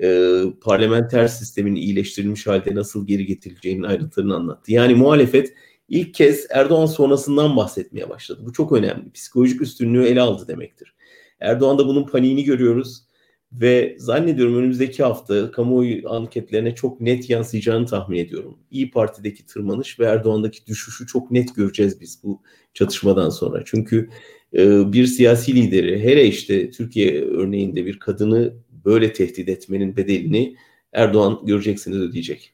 [0.04, 4.72] E, parlamenter sistemin iyileştirilmiş halde nasıl geri getirileceğinin ayrıntılarını anlattı.
[4.72, 5.54] Yani muhalefet
[5.90, 8.42] ilk kez Erdoğan sonrasından bahsetmeye başladı.
[8.46, 9.12] Bu çok önemli.
[9.12, 10.94] Psikolojik üstünlüğü ele aldı demektir.
[11.42, 13.04] Erdoğan'da bunun paniğini görüyoruz.
[13.52, 18.58] Ve zannediyorum önümüzdeki hafta kamuoyu anketlerine çok net yansıyacağını tahmin ediyorum.
[18.72, 22.42] İyi Parti'deki tırmanış ve Erdoğan'daki düşüşü çok net göreceğiz biz bu
[22.74, 23.62] çatışmadan sonra.
[23.66, 24.10] Çünkü
[24.54, 28.54] e, bir siyasi lideri hele işte Türkiye örneğinde bir kadını
[28.86, 30.56] böyle tehdit etmenin bedelini
[30.94, 32.54] Erdoğan göreceksiniz ödeyecek.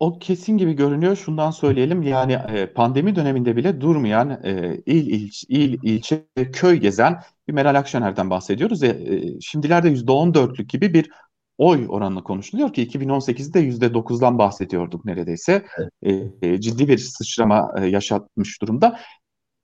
[0.00, 1.16] O kesin gibi görünüyor.
[1.16, 7.22] Şundan söyleyelim yani e, pandemi döneminde bile durmayan e, il, il, il, ilçe, köy gezen
[7.48, 8.82] bir Meral Akşener'den bahsediyoruz.
[8.82, 11.10] E, e, şimdilerde %14'lük gibi bir
[11.58, 15.64] oy oranını konuşuluyor ki 2018'de %9'dan bahsediyorduk neredeyse.
[15.78, 16.32] Evet.
[16.42, 18.98] E, e, ciddi bir sıçrama e, yaşatmış durumda.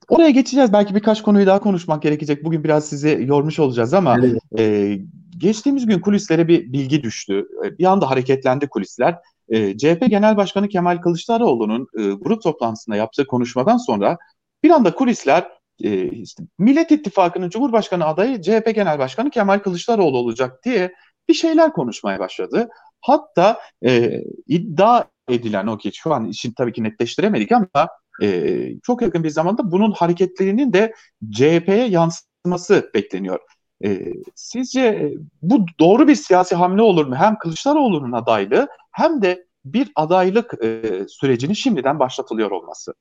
[0.08, 0.72] Oraya geçeceğiz.
[0.72, 2.44] Belki birkaç konuyu daha konuşmak gerekecek.
[2.44, 4.38] Bugün biraz sizi yormuş olacağız ama evet.
[4.58, 4.98] e,
[5.38, 7.46] geçtiğimiz gün kulislere bir bilgi düştü.
[7.78, 9.18] Bir anda hareketlendi kulisler.
[9.48, 14.18] E, CHP Genel Başkanı Kemal Kılıçdaroğlu'nun e, grup toplantısında yaptığı konuşmadan sonra
[14.62, 15.48] bir anda kulisler
[15.82, 20.94] e, işte Millet İttifakı'nın Cumhurbaşkanı adayı CHP Genel Başkanı Kemal Kılıçdaroğlu olacak diye
[21.28, 22.68] bir şeyler konuşmaya başladı.
[23.00, 27.88] Hatta e, iddia edilen o ki şu an işin tabii ki netleştiremedik ama
[28.22, 30.94] e, çok yakın bir zamanda bunun hareketlerinin de
[31.30, 33.40] CHP'ye yansıması bekleniyor.
[33.84, 37.14] E, sizce bu doğru bir siyasi hamle olur mu?
[37.16, 42.94] Hem Kılıçdaroğlu'nun adaylığı hem de bir adaylık e, sürecinin şimdiden başlatılıyor olması.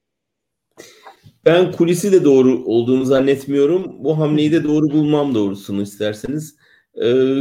[1.45, 4.03] Ben kulisi de doğru olduğunu zannetmiyorum.
[4.03, 6.55] Bu hamleyi de doğru bulmam doğrusunu isterseniz.
[7.03, 7.35] Ee,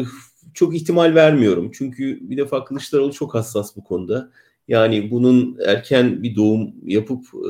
[0.55, 1.71] çok ihtimal vermiyorum.
[1.75, 4.31] Çünkü bir defa Kılıçdaroğlu çok hassas bu konuda.
[4.69, 7.49] Yani bunun erken bir doğum yapıp e,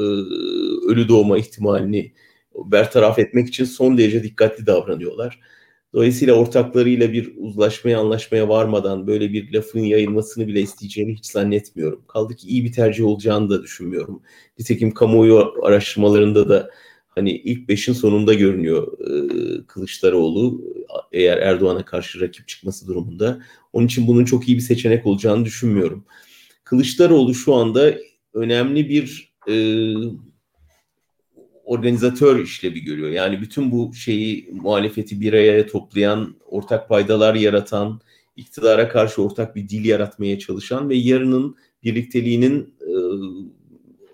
[0.88, 2.12] ölü doğma ihtimalini
[2.54, 5.40] bertaraf etmek için son derece dikkatli davranıyorlar.
[5.94, 12.04] Dolayısıyla ortaklarıyla bir uzlaşmaya, anlaşmaya varmadan böyle bir lafın yayılmasını bile isteyeceğini hiç zannetmiyorum.
[12.08, 14.22] Kaldı ki iyi bir tercih olacağını da düşünmüyorum.
[14.58, 16.70] Nitekim kamuoyu araştırmalarında da
[17.08, 20.62] hani ilk beşin sonunda görünüyor e, Kılıçdaroğlu
[21.12, 23.42] eğer Erdoğan'a karşı rakip çıkması durumunda.
[23.72, 26.04] Onun için bunun çok iyi bir seçenek olacağını düşünmüyorum.
[26.64, 27.94] Kılıçdaroğlu şu anda
[28.34, 29.54] önemli bir e,
[31.64, 33.10] organizatör işlevi görüyor.
[33.10, 38.00] Yani bütün bu şeyi muhalefeti bir araya toplayan, ortak paydalar yaratan,
[38.36, 42.90] iktidara karşı ortak bir dil yaratmaya çalışan ve yarının birlikteliğinin e,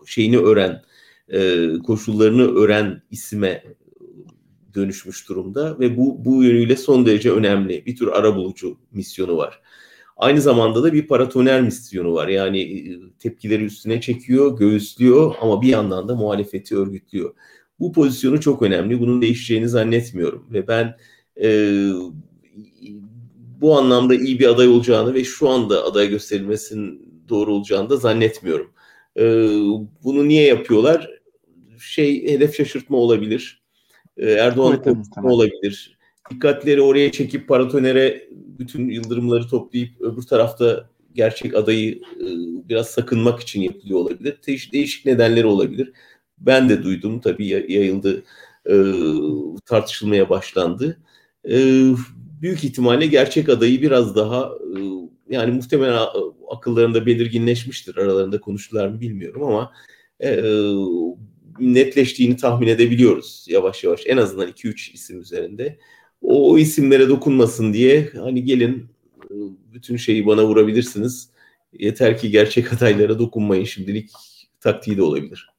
[0.06, 0.82] şeyini öğren,
[1.28, 3.64] e, koşullarını öğren isime
[4.74, 7.86] dönüşmüş durumda ve bu bu yönüyle son derece önemli.
[7.86, 9.60] Bir tür ara bulucu misyonu var.
[10.18, 12.28] Aynı zamanda da bir paratoner misyonu var.
[12.28, 17.34] Yani e, tepkileri üstüne çekiyor, göğüslüyor ama bir yandan da muhalefeti örgütlüyor.
[17.80, 19.00] Bu pozisyonu çok önemli.
[19.00, 20.96] Bunun değişeceğini zannetmiyorum ve ben
[21.42, 21.80] e,
[23.60, 28.72] bu anlamda iyi bir aday olacağını ve şu anda aday gösterilmesinin doğru olacağını da zannetmiyorum.
[29.16, 29.22] E,
[30.04, 31.10] bunu niye yapıyorlar?
[31.80, 33.62] Şey hedef şaşırtma olabilir.
[34.16, 35.97] E, Erdoğan evet, olabilir.
[36.30, 42.26] Dikkatleri oraya çekip paratonere bütün yıldırımları toplayıp öbür tarafta gerçek adayı e,
[42.68, 44.38] biraz sakınmak için yapılıyor olabilir.
[44.46, 45.92] Değiş, değişik nedenleri olabilir.
[46.38, 48.22] Ben de duydum tabii yayıldı,
[48.70, 48.74] e,
[49.66, 50.98] tartışılmaya başlandı.
[51.50, 51.56] E,
[52.42, 54.50] büyük ihtimalle gerçek adayı biraz daha
[55.30, 56.06] yani muhtemelen
[56.50, 57.96] akıllarında belirginleşmiştir.
[57.96, 59.72] Aralarında konuştular mı bilmiyorum ama
[61.60, 64.00] netleştiğini tahmin edebiliyoruz yavaş yavaş.
[64.06, 65.78] En azından 2-3 isim üzerinde.
[66.22, 68.86] O, o isimlere dokunmasın diye hani gelin
[69.30, 69.34] e,
[69.72, 71.30] bütün şeyi bana vurabilirsiniz.
[71.72, 74.10] Yeter ki gerçek adaylara dokunmayın şimdilik
[74.60, 75.50] taktiği de olabilir.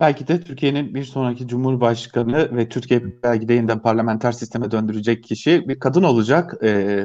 [0.00, 5.68] belki de Türkiye'nin bir sonraki Cumhurbaşkanı ve Türkiye belki de yeniden parlamenter sisteme döndürecek kişi
[5.68, 6.54] bir kadın olacak.
[6.62, 7.04] E,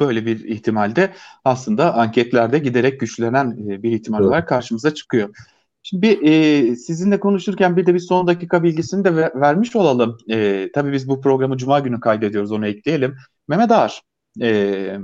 [0.00, 1.12] böyle bir ihtimalde
[1.44, 5.34] aslında anketlerde giderek güçlenen e, bir ihtimal olarak karşımıza çıkıyor.
[5.82, 6.22] Şimdi bir,
[6.72, 10.18] e, sizinle konuşurken bir de bir son dakika bilgisini de ver, vermiş olalım.
[10.30, 13.16] E, tabii biz bu programı Cuma günü kaydediyoruz onu ekleyelim.
[13.48, 14.02] Mehmet Ağar,
[14.42, 14.98] e,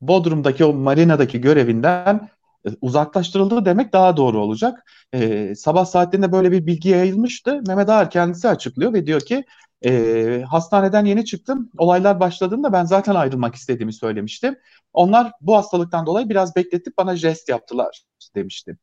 [0.00, 2.28] Bodrum'daki o marinadaki görevinden
[2.66, 4.84] e, uzaklaştırıldı demek daha doğru olacak.
[5.14, 7.62] E, sabah saatlerinde böyle bir bilgi yayılmıştı.
[7.66, 9.44] Mehmet Ağar kendisi açıklıyor ve diyor ki
[9.84, 11.70] e, hastaneden yeni çıktım.
[11.78, 14.56] Olaylar başladığında ben zaten ayrılmak istediğimi söylemiştim.
[14.92, 18.02] Onlar bu hastalıktan dolayı biraz bekletip bana jest yaptılar
[18.34, 18.76] demişti.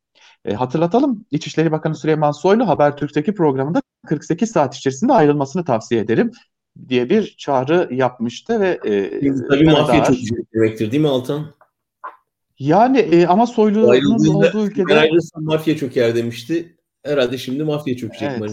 [0.45, 6.32] E, hatırlatalım İçişleri Bakanı Süleyman Soylu Habertürk'teki programında 48 saat içerisinde ayrılmasını tavsiye ederim
[6.89, 10.15] diye bir çağrı yapmıştı ve e, tabii mafya çok
[10.54, 11.54] demektir değil mi Altan?
[12.60, 14.99] Yani e, ama Soylu'nun olduğu ülkede...
[14.99, 16.78] Ayrılırsa mafya çöker demişti.
[17.04, 18.32] Herhalde şimdi mafya çökecek.
[18.38, 18.52] Evet.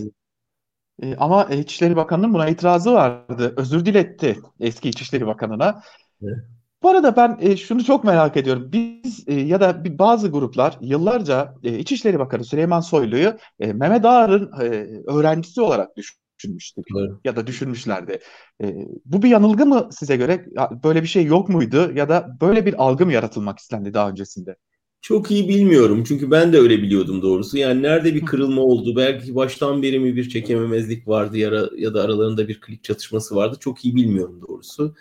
[1.02, 3.54] E, ama İçişleri Bakanı'nın buna itirazı vardı.
[3.56, 5.82] Özür diletti eski İçişleri Bakanı'na.
[6.22, 6.38] Evet.
[6.82, 8.70] Bu arada ben e, şunu çok merak ediyorum.
[8.72, 14.04] Biz e, ya da bir, bazı gruplar yıllarca e, İçişleri Bakanı Süleyman Soylu'yu e, Mehmet
[14.04, 14.66] Ağar'ın e,
[15.06, 17.10] öğrencisi olarak düşün düşünmüştük evet.
[17.24, 18.18] ya da düşünmüşlerdi.
[18.62, 20.46] E, bu bir yanılgı mı size göre?
[20.84, 24.56] Böyle bir şey yok muydu ya da böyle bir algı mı yaratılmak istendi daha öncesinde?
[25.00, 27.58] Çok iyi bilmiyorum çünkü ben de öyle biliyordum doğrusu.
[27.58, 32.02] Yani nerede bir kırılma oldu, belki baştan beri mi bir çekememezlik vardı ya, ya da
[32.02, 34.94] aralarında bir klik çatışması vardı çok iyi bilmiyorum doğrusu.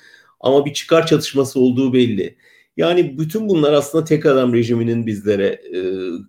[0.45, 2.35] Ama bir çıkar çatışması olduğu belli.
[2.77, 5.79] Yani bütün bunlar aslında tek adam rejiminin bizlere e,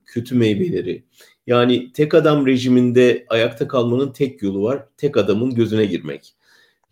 [0.06, 1.04] kötü meyveleri.
[1.46, 4.84] Yani tek adam rejiminde ayakta kalmanın tek yolu var.
[4.96, 6.34] Tek adamın gözüne girmek.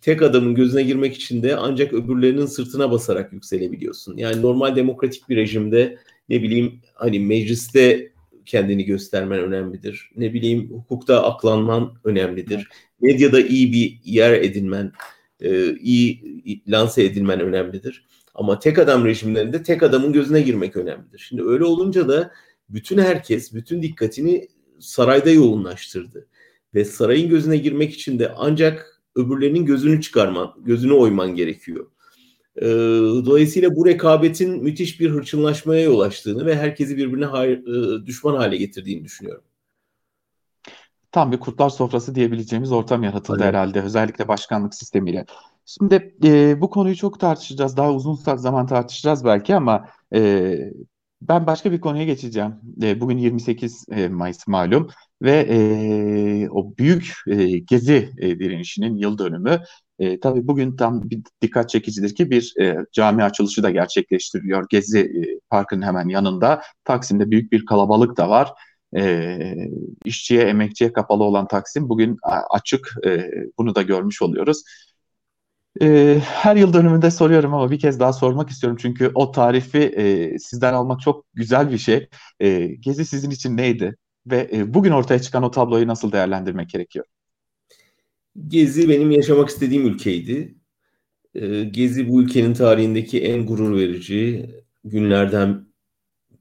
[0.00, 4.16] Tek adamın gözüne girmek için de ancak öbürlerinin sırtına basarak yükselebiliyorsun.
[4.16, 8.12] Yani normal demokratik bir rejimde ne bileyim hani mecliste
[8.44, 10.10] kendini göstermen önemlidir.
[10.16, 12.68] Ne bileyim hukukta aklanman önemlidir.
[13.00, 14.92] Medyada iyi bir yer edinmen,
[15.40, 16.22] e, iyi
[16.68, 18.06] lanse edilmen önemlidir.
[18.34, 21.18] Ama tek adam rejimlerinde tek adamın gözüne girmek önemlidir.
[21.18, 22.30] Şimdi öyle olunca da
[22.68, 24.48] bütün herkes bütün dikkatini
[24.80, 26.26] sarayda yoğunlaştırdı.
[26.74, 31.86] Ve sarayın gözüne girmek için de ancak öbürlerinin gözünü çıkarman, gözünü oyman gerekiyor.
[32.56, 32.66] Ee,
[33.26, 38.56] dolayısıyla bu rekabetin müthiş bir hırçınlaşmaya yol açtığını ve herkesi birbirine hayır, e, düşman hale
[38.56, 39.44] getirdiğini düşünüyorum.
[41.14, 43.48] Tam bir kurtlar sofrası diyebileceğimiz ortam yaratıldı Aynen.
[43.48, 45.24] herhalde özellikle başkanlık sistemiyle.
[45.66, 47.76] Şimdi e, bu konuyu çok tartışacağız.
[47.76, 50.54] Daha uzun zaman tartışacağız belki ama e,
[51.22, 52.54] ben başka bir konuya geçeceğim.
[52.82, 54.88] E, bugün 28 e, Mayıs malum
[55.22, 59.60] ve e, o büyük e, gezi e, direnişinin yıl dönümü.
[59.98, 64.66] E, tabii bugün tam bir dikkat çekicidir ki bir e, cami açılışı da gerçekleştiriliyor.
[64.70, 66.62] Gezi e, Parkı'nın hemen yanında.
[66.84, 68.52] Taksim'de büyük bir kalabalık da var.
[68.96, 69.38] E,
[70.04, 72.18] işçiye, emekçiye kapalı olan Taksim bugün
[72.50, 72.94] açık.
[73.06, 74.62] E, bunu da görmüş oluyoruz.
[75.82, 78.78] E, her yıl dönümünde soruyorum ama bir kez daha sormak istiyorum.
[78.80, 82.08] Çünkü o tarifi e, sizden almak çok güzel bir şey.
[82.40, 83.96] E, Gezi sizin için neydi?
[84.26, 87.04] Ve e, bugün ortaya çıkan o tabloyu nasıl değerlendirmek gerekiyor?
[88.48, 90.54] Gezi benim yaşamak istediğim ülkeydi.
[91.34, 94.50] E, Gezi bu ülkenin tarihindeki en gurur verici
[94.84, 95.66] günlerden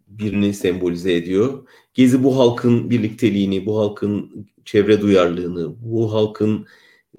[0.07, 1.67] birini sembolize ediyor.
[1.93, 6.65] Gezi bu halkın birlikteliğini, bu halkın çevre duyarlılığını, bu halkın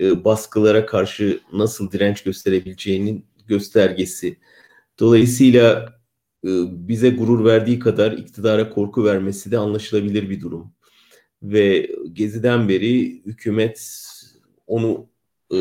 [0.01, 4.37] e, baskılara karşı nasıl direnç gösterebileceğinin göstergesi.
[5.01, 5.95] Dolayısıyla
[6.45, 6.49] e,
[6.89, 10.73] bize gurur verdiği kadar iktidara korku vermesi de anlaşılabilir bir durum.
[11.43, 14.07] Ve Gezi'den beri hükümet
[14.67, 15.07] onu
[15.53, 15.59] e,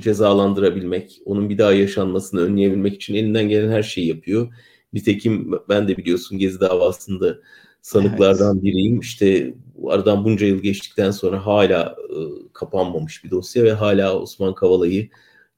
[0.00, 4.54] cezalandırabilmek, onun bir daha yaşanmasını önleyebilmek için elinden gelen her şeyi yapıyor.
[4.92, 7.38] Nitekim ben de biliyorsun Gezi davasında
[7.82, 8.64] sanıklardan evet.
[8.64, 9.00] biriyim.
[9.00, 9.54] İşte
[9.88, 12.18] aradan bunca yıl geçtikten sonra hala e,
[12.52, 15.08] kapanmamış bir dosya ve hala Osman Kavala'yı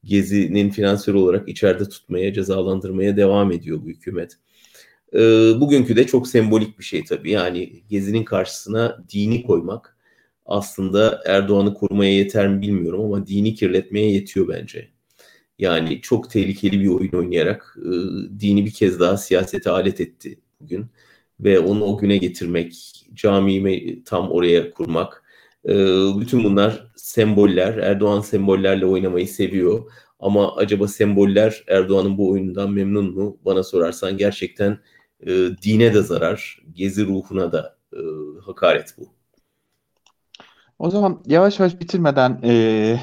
[0.05, 4.39] Gezi'nin finansör olarak içeride tutmaya, cezalandırmaya devam ediyor bu hükümet.
[5.15, 5.19] E,
[5.61, 7.31] bugünkü de çok sembolik bir şey tabii.
[7.31, 9.97] Yani Gezi'nin karşısına dini koymak
[10.47, 14.89] aslında Erdoğan'ı korumaya yeter mi bilmiyorum ama dini kirletmeye yetiyor bence.
[15.59, 17.91] Yani çok tehlikeli bir oyun oynayarak e,
[18.41, 20.87] dini bir kez daha siyasete alet etti bugün
[21.43, 25.25] ve onu o güne getirmek, camiyi tam oraya kurmak.
[25.69, 25.75] E,
[26.21, 27.77] bütün bunlar semboller.
[27.77, 29.93] Erdoğan sembollerle oynamayı seviyor.
[30.21, 33.39] Ama acaba semboller Erdoğan'ın bu oyunundan memnun mu?
[33.45, 34.79] Bana sorarsan gerçekten
[35.27, 35.31] e,
[35.63, 38.01] dine de zarar, gezi ruhuna da e,
[38.47, 39.09] hakaret bu.
[40.79, 43.01] O zaman yavaş yavaş bitirmeden e,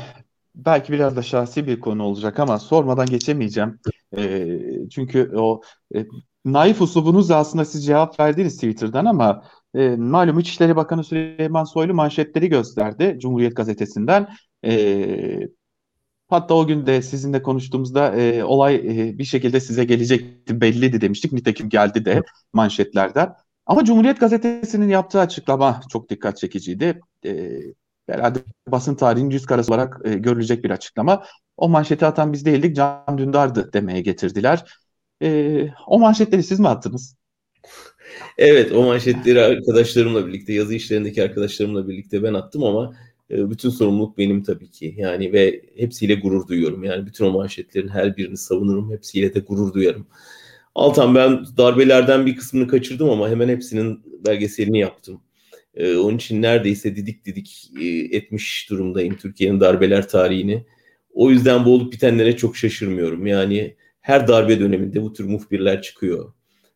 [0.55, 3.79] belki biraz da şahsi bir konu olacak ama sormadan geçemeyeceğim.
[4.17, 4.47] E,
[4.89, 5.61] çünkü o
[5.95, 6.05] e,
[6.53, 9.43] naif uslubunuzla aslında siz cevap verdiniz Twitter'dan ama
[9.75, 14.27] E, malum İçişleri Bakanı Süleyman Soylu manşetleri gösterdi Cumhuriyet Gazetesi'nden.
[14.65, 15.47] E,
[16.29, 21.33] hatta o gün de sizinle konuştuğumuzda e, olay e, bir şekilde size gelecekti belliydi demiştik.
[21.33, 22.23] Nitekim geldi de
[22.53, 23.33] manşetlerden.
[23.65, 26.99] Ama Cumhuriyet Gazetesi'nin yaptığı açıklama çok dikkat çekiciydi.
[27.25, 27.59] E,
[28.09, 31.23] herhalde basın tarihinin yüz karası olarak e, görülecek bir açıklama.
[31.57, 34.65] O manşeti atan biz değildik, Can Dündar'dı demeye getirdiler.
[35.21, 37.15] E, o manşetleri siz mi attınız?
[38.37, 42.95] Evet o manşetleri arkadaşlarımla birlikte yazı işlerindeki arkadaşlarımla birlikte ben attım ama
[43.31, 44.95] e, bütün sorumluluk benim tabii ki.
[44.97, 46.83] Yani ve hepsiyle gurur duyuyorum.
[46.83, 48.91] Yani bütün o manşetlerin her birini savunurum.
[48.91, 50.07] Hepsiyle de gurur duyarım.
[50.75, 55.21] Altan ben darbelerden bir kısmını kaçırdım ama hemen hepsinin belgeselini yaptım.
[55.75, 57.85] Ee, onun için neredeyse didik didik e,
[58.17, 60.65] etmiş durumdayım Türkiye'nin darbeler tarihini.
[61.13, 63.27] O yüzden bu olup bitenlere çok şaşırmıyorum.
[63.27, 63.75] Yani
[64.09, 66.33] her darbe döneminde bu tür muhbirler çıkıyor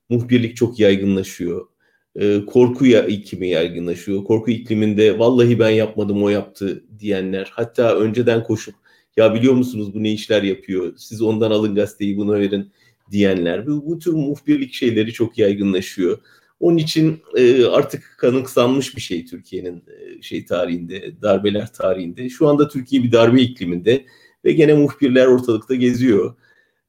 [0.09, 1.67] muhbirlik çok yaygınlaşıyor.
[2.15, 4.23] E, korku ya, iklimi yaygınlaşıyor.
[4.23, 7.51] Korku ikliminde vallahi ben yapmadım o yaptı diyenler.
[7.51, 8.75] Hatta önceden koşup
[9.17, 10.93] ya biliyor musunuz bu ne işler yapıyor?
[10.97, 12.71] Siz ondan alın gazeteyi buna verin
[13.11, 13.67] diyenler.
[13.67, 16.19] Bu, bu tür muhbirlik şeyleri çok yaygınlaşıyor.
[16.59, 22.29] Onun için e, artık kanıksanmış bir şey Türkiye'nin e, şey tarihinde, darbeler tarihinde.
[22.29, 24.05] Şu anda Türkiye bir darbe ikliminde
[24.45, 26.35] ve gene muhbirler ortalıkta geziyor.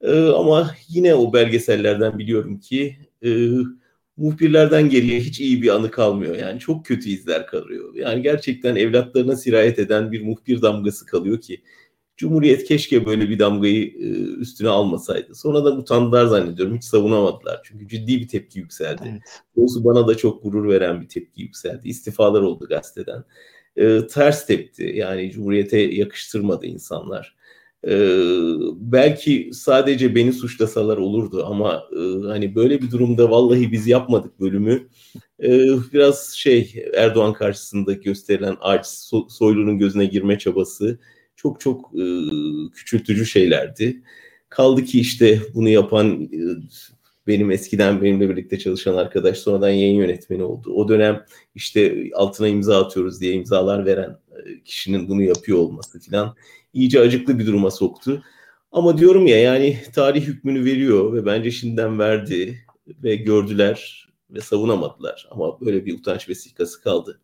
[0.04, 3.48] E, ama yine o belgesellerden biliyorum ki e,
[4.16, 6.36] muhbirlerden geriye hiç iyi bir anı kalmıyor.
[6.36, 7.94] Yani çok kötü izler kalıyor.
[7.94, 11.62] Yani gerçekten evlatlarına sirayet eden bir muhbir damgası kalıyor ki
[12.16, 14.08] Cumhuriyet keşke böyle bir damgayı e,
[14.40, 15.34] üstüne almasaydı.
[15.34, 16.76] Sonra da utandılar zannediyorum.
[16.76, 17.60] Hiç savunamadılar.
[17.64, 19.02] Çünkü ciddi bir tepki yükseldi.
[19.10, 19.22] Evet.
[19.56, 21.88] Doğrusu bana da çok gurur veren bir tepki yükseldi.
[21.88, 23.24] İstifalar oldu gazeteden.
[23.76, 24.92] E, ters tepti.
[24.94, 27.36] Yani Cumhuriyete yakıştırmadı insanlar.
[27.88, 28.08] Ee,
[28.76, 34.88] belki sadece beni suçlasalar olurdu ama e, hani böyle bir durumda vallahi biz yapmadık bölümü.
[35.42, 35.48] E,
[35.92, 40.98] biraz şey Erdoğan karşısında gösterilen aç so, Soylu'nun gözüne girme çabası
[41.36, 42.04] çok çok e,
[42.74, 44.02] küçültücü şeylerdi.
[44.48, 46.38] Kaldı ki işte bunu yapan e,
[47.26, 50.72] benim eskiden benimle birlikte çalışan arkadaş sonradan yayın yönetmeni oldu.
[50.74, 51.24] O dönem
[51.54, 56.36] işte altına imza atıyoruz diye imzalar veren e, kişinin bunu yapıyor olması filan
[56.74, 58.22] iyice acıklı bir duruma soktu.
[58.72, 62.66] Ama diyorum ya yani tarih hükmünü veriyor ve bence şimdiden verdi
[63.02, 65.28] ve gördüler ve savunamadılar.
[65.30, 67.20] Ama böyle bir utanç vesikası kaldı.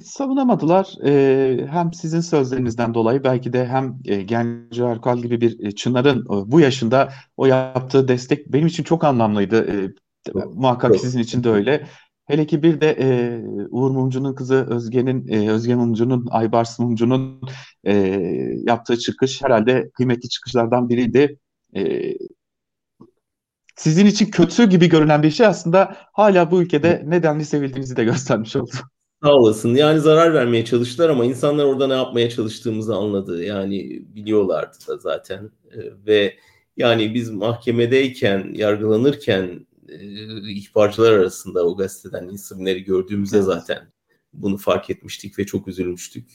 [0.00, 0.94] Savunamadılar.
[1.04, 6.20] Ee, hem sizin sözlerinizden dolayı belki de hem e, Genco Erkal gibi bir e, Çınar'ın
[6.20, 9.66] e, bu yaşında o yaptığı destek benim için çok anlamlıydı.
[9.72, 9.92] E,
[10.54, 11.86] muhakkak sizin için de öyle.
[12.26, 17.40] Hele ki bir de e, Uğur Mumcu'nun kızı Özge'nin, e, Özge Mumcu'nun, Aybars Mumcu'nun
[17.84, 17.92] e,
[18.66, 21.38] yaptığı çıkış herhalde kıymetli çıkışlardan biriydi.
[21.76, 22.12] E,
[23.76, 28.56] sizin için kötü gibi görünen bir şey aslında hala bu ülkede nedenli sevildiğinizi de göstermiş
[28.56, 28.70] oldu.
[29.22, 29.74] Sağ olasın.
[29.74, 33.44] Yani zarar vermeye çalıştılar ama insanlar orada ne yapmaya çalıştığımızı anladı.
[33.44, 35.50] Yani biliyorlardı da zaten.
[36.06, 36.34] Ve
[36.76, 43.92] yani biz mahkemedeyken, yargılanırken e, ihbarcılar arasında o gazeteden isimleri gördüğümüzde zaten
[44.32, 46.28] bunu fark etmiştik ve çok üzülmüştük.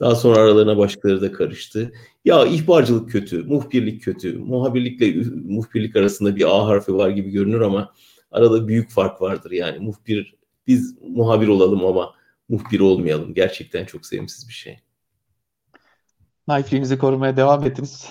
[0.00, 1.92] Daha sonra aralarına başkaları da karıştı.
[2.24, 4.38] Ya ihbarcılık kötü, muhbirlik kötü.
[4.38, 7.92] Muhabirlikle muhbirlik arasında bir A harfi var gibi görünür ama
[8.30, 9.78] arada büyük fark vardır yani.
[9.78, 10.36] Muhbir
[10.66, 12.14] biz muhabir olalım ama
[12.48, 13.34] muhbir olmayalım.
[13.34, 14.78] Gerçekten çok sevimsiz bir şey.
[16.48, 18.08] Naifliğinizi korumaya devam ettiniz.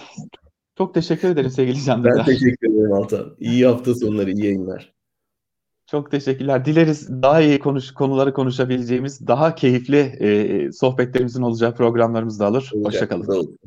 [0.77, 3.35] Çok teşekkür ederim sevgili Can Ben teşekkür ederim Altan.
[3.39, 4.93] İyi hafta sonları, iyi yayınlar.
[5.87, 6.65] Çok teşekkürler.
[6.65, 12.71] Dileriz daha iyi konuş konuları konuşabileceğimiz, daha keyifli e, sohbetlerimizin olacağı programlarımız da alır.
[12.83, 13.57] Hoşçakalın.